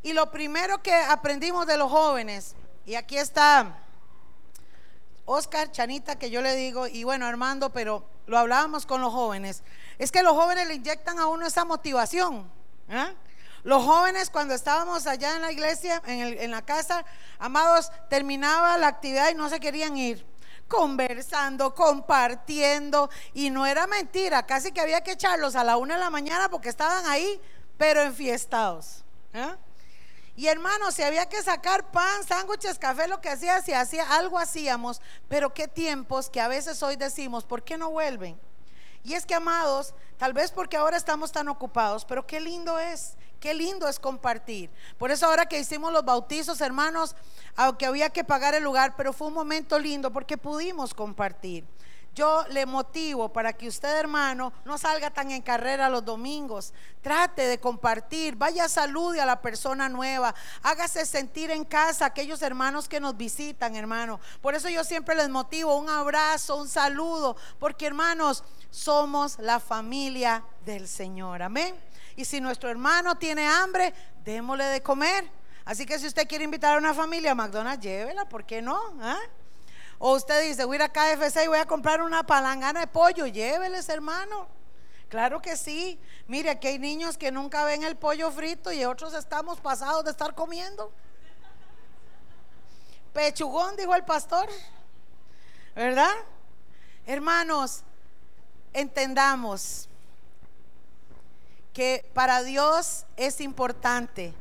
Y 0.00 0.12
lo 0.12 0.30
primero 0.30 0.80
que 0.80 0.94
aprendimos 0.94 1.66
de 1.66 1.76
los 1.76 1.90
jóvenes, 1.90 2.54
y 2.86 2.94
aquí 2.94 3.18
está 3.18 3.80
Oscar, 5.24 5.72
Chanita, 5.72 6.16
que 6.20 6.30
yo 6.30 6.40
le 6.40 6.54
digo, 6.54 6.86
y 6.86 7.02
bueno, 7.02 7.26
Armando, 7.26 7.70
pero 7.70 8.04
lo 8.26 8.38
hablábamos 8.38 8.86
con 8.86 9.00
los 9.00 9.12
jóvenes, 9.12 9.64
es 9.98 10.12
que 10.12 10.22
los 10.22 10.34
jóvenes 10.34 10.68
le 10.68 10.74
inyectan 10.74 11.18
a 11.18 11.26
uno 11.26 11.48
esa 11.48 11.64
motivación. 11.64 12.48
¿eh? 12.88 13.12
Los 13.64 13.84
jóvenes 13.84 14.30
cuando 14.30 14.54
estábamos 14.54 15.06
allá 15.06 15.36
en 15.36 15.42
la 15.42 15.52
iglesia, 15.52 16.02
en, 16.06 16.20
en 16.38 16.50
la 16.50 16.62
casa, 16.62 17.04
amados, 17.38 17.90
terminaba 18.10 18.76
la 18.78 18.88
actividad 18.88 19.30
y 19.30 19.34
no 19.34 19.48
se 19.48 19.60
querían 19.60 19.96
ir 19.96 20.26
conversando, 20.72 21.74
compartiendo, 21.74 23.10
y 23.34 23.50
no 23.50 23.66
era 23.66 23.86
mentira, 23.86 24.46
casi 24.46 24.72
que 24.72 24.80
había 24.80 25.02
que 25.02 25.12
echarlos 25.12 25.54
a 25.54 25.64
la 25.64 25.76
una 25.76 25.94
de 25.94 26.00
la 26.00 26.08
mañana 26.08 26.48
porque 26.48 26.70
estaban 26.70 27.04
ahí, 27.06 27.40
pero 27.76 28.00
enfiestados. 28.00 29.04
¿eh? 29.34 29.54
Y 30.34 30.46
hermanos, 30.46 30.94
si 30.94 31.02
había 31.02 31.28
que 31.28 31.42
sacar 31.42 31.90
pan, 31.90 32.24
sándwiches, 32.24 32.78
café, 32.78 33.06
lo 33.06 33.20
que 33.20 33.28
hacía, 33.28 33.60
si 33.60 33.74
hacía 33.74 34.16
algo 34.16 34.38
hacíamos, 34.38 35.02
pero 35.28 35.52
qué 35.52 35.68
tiempos 35.68 36.30
que 36.30 36.40
a 36.40 36.48
veces 36.48 36.82
hoy 36.82 36.96
decimos, 36.96 37.44
¿por 37.44 37.62
qué 37.62 37.76
no 37.76 37.90
vuelven? 37.90 38.40
Y 39.04 39.12
es 39.12 39.26
que, 39.26 39.34
amados, 39.34 39.94
tal 40.16 40.32
vez 40.32 40.52
porque 40.52 40.78
ahora 40.78 40.96
estamos 40.96 41.32
tan 41.32 41.48
ocupados, 41.48 42.06
pero 42.06 42.26
qué 42.26 42.40
lindo 42.40 42.78
es, 42.78 43.16
qué 43.42 43.52
lindo 43.54 43.88
es 43.88 43.98
compartir. 43.98 44.70
Por 44.96 45.10
eso 45.10 45.26
ahora 45.26 45.46
que 45.46 45.58
hicimos 45.58 45.92
los 45.92 46.04
bautizos, 46.04 46.60
hermanos, 46.60 47.16
aunque 47.56 47.86
había 47.86 48.08
que 48.08 48.22
pagar 48.22 48.54
el 48.54 48.62
lugar, 48.62 48.94
pero 48.96 49.12
fue 49.12 49.26
un 49.26 49.34
momento 49.34 49.80
lindo 49.80 50.12
porque 50.12 50.38
pudimos 50.38 50.94
compartir. 50.94 51.64
Yo 52.14 52.44
le 52.50 52.66
motivo 52.66 53.32
para 53.32 53.54
que 53.54 53.66
usted, 53.66 53.98
hermano, 53.98 54.52
no 54.64 54.78
salga 54.78 55.10
tan 55.10 55.30
en 55.32 55.42
carrera 55.42 55.88
los 55.88 56.04
domingos. 56.04 56.72
Trate 57.00 57.42
de 57.46 57.58
compartir, 57.58 58.36
vaya 58.36 58.68
salude 58.68 59.20
a 59.20 59.26
la 59.26 59.40
persona 59.40 59.88
nueva, 59.88 60.34
hágase 60.62 61.04
sentir 61.04 61.50
en 61.50 61.64
casa 61.64 62.06
aquellos 62.06 62.42
hermanos 62.42 62.88
que 62.88 63.00
nos 63.00 63.16
visitan, 63.16 63.74
hermano. 63.74 64.20
Por 64.40 64.54
eso 64.54 64.68
yo 64.68 64.84
siempre 64.84 65.16
les 65.16 65.30
motivo 65.30 65.74
un 65.74 65.88
abrazo, 65.88 66.56
un 66.56 66.68
saludo, 66.68 67.36
porque 67.58 67.86
hermanos, 67.86 68.44
somos 68.70 69.38
la 69.38 69.58
familia 69.58 70.44
del 70.64 70.86
Señor. 70.86 71.42
Amén. 71.42 71.91
Y 72.16 72.24
si 72.24 72.40
nuestro 72.40 72.70
hermano 72.70 73.16
tiene 73.16 73.46
hambre, 73.46 73.94
démosle 74.24 74.64
de 74.64 74.82
comer. 74.82 75.30
Así 75.64 75.86
que 75.86 75.98
si 75.98 76.06
usted 76.06 76.26
quiere 76.26 76.44
invitar 76.44 76.74
a 76.74 76.78
una 76.78 76.92
familia 76.92 77.32
a 77.32 77.34
McDonald's, 77.34 77.82
llévela, 77.82 78.24
¿por 78.28 78.44
qué 78.44 78.60
no? 78.60 78.78
¿Ah? 79.00 79.20
O 79.98 80.14
usted 80.14 80.42
dice, 80.42 80.64
voy 80.64 80.74
a 80.74 80.78
ir 80.78 80.82
a 80.82 80.88
KFC 80.88 81.44
y 81.44 81.48
voy 81.48 81.58
a 81.58 81.66
comprar 81.66 82.02
una 82.02 82.24
palangana 82.24 82.80
de 82.80 82.86
pollo, 82.88 83.26
lléveles, 83.26 83.88
hermano. 83.88 84.48
Claro 85.08 85.40
que 85.40 85.56
sí. 85.56 86.00
Mire, 86.26 86.50
aquí 86.50 86.68
hay 86.68 86.78
niños 86.78 87.16
que 87.16 87.30
nunca 87.30 87.64
ven 87.64 87.84
el 87.84 87.96
pollo 87.96 88.30
frito 88.30 88.72
y 88.72 88.84
otros 88.84 89.14
estamos 89.14 89.60
pasados 89.60 90.04
de 90.04 90.10
estar 90.10 90.34
comiendo. 90.34 90.92
Pechugón, 93.12 93.76
dijo 93.76 93.94
el 93.94 94.04
pastor. 94.04 94.48
¿Verdad? 95.76 96.12
Hermanos, 97.06 97.82
entendamos 98.72 99.88
que 101.72 102.08
para 102.14 102.42
Dios 102.42 103.06
es 103.16 103.40
importante 103.40 104.34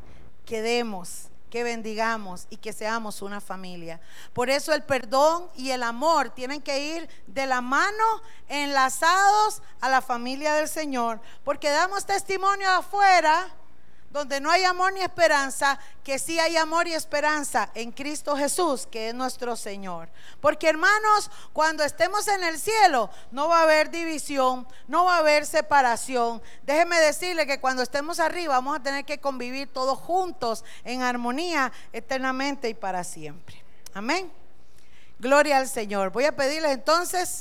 que 0.46 0.62
demos 0.62 1.32
que 1.52 1.64
bendigamos 1.64 2.48
y 2.50 2.58
que 2.58 2.74
seamos 2.74 3.22
una 3.22 3.42
familia. 3.42 4.00
Por 4.34 4.50
eso 4.50 4.74
el 4.74 4.84
perdón 4.84 5.50
y 5.56 5.72
el 5.72 5.84
amor 5.84 6.30
tienen 6.30 6.62
que 6.62 6.96
ir 6.96 7.10
de 7.28 7.46
la 7.46 7.60
mano, 7.60 8.22
enlazados 8.48 9.62
a 9.82 9.90
la 9.90 10.02
familia 10.02 10.54
del 10.56 10.70
Señor, 10.70 11.20
porque 11.44 11.70
damos 11.70 12.06
testimonio 12.06 12.70
afuera 12.72 13.50
donde 14.12 14.42
no 14.42 14.52
hay 14.52 14.64
amor 14.64 14.94
ni 14.94 15.02
esperanza, 15.02 15.80
que 16.04 16.20
sí 16.20 16.40
hay 16.40 16.58
amor 16.58 16.88
y 16.88 16.94
esperanza 16.94 17.70
en 17.74 17.92
Cristo 17.92 18.36
Jesús, 18.36 18.88
que 18.88 19.10
es 19.10 19.16
nuestro 19.16 19.56
Señor. 19.56 20.10
Porque 20.40 20.68
hermanos, 20.68 21.32
cuando 21.54 21.84
estemos 21.84 22.28
en 22.28 22.44
el 22.44 22.60
cielo, 22.60 23.10
no 23.32 23.48
va 23.48 23.60
a 23.60 23.64
haber 23.64 23.90
división, 23.90 24.68
no 24.88 25.06
va 25.06 25.16
a 25.16 25.20
haber 25.20 25.46
separación. 25.46 26.42
Déjeme 26.64 27.00
decirle 27.00 27.48
que 27.48 27.60
cuando 27.60 27.84
estemos 27.84 28.20
arriba 28.20 28.56
vamos 28.56 28.78
a 28.78 28.84
tener 28.84 29.06
que 29.06 29.20
convivir 29.20 29.72
todos 29.72 29.98
juntos 29.98 30.66
en 30.84 31.02
armonía 31.02 31.72
eternamente 31.94 32.70
y 32.70 32.74
para 32.74 33.04
siempre. 33.04 33.64
Amén. 33.94 34.32
Gloria 35.20 35.58
al 35.58 35.68
Señor. 35.68 36.12
Voy 36.12 36.26
a 36.26 36.36
pedirle 36.36 36.72
entonces... 36.72 37.40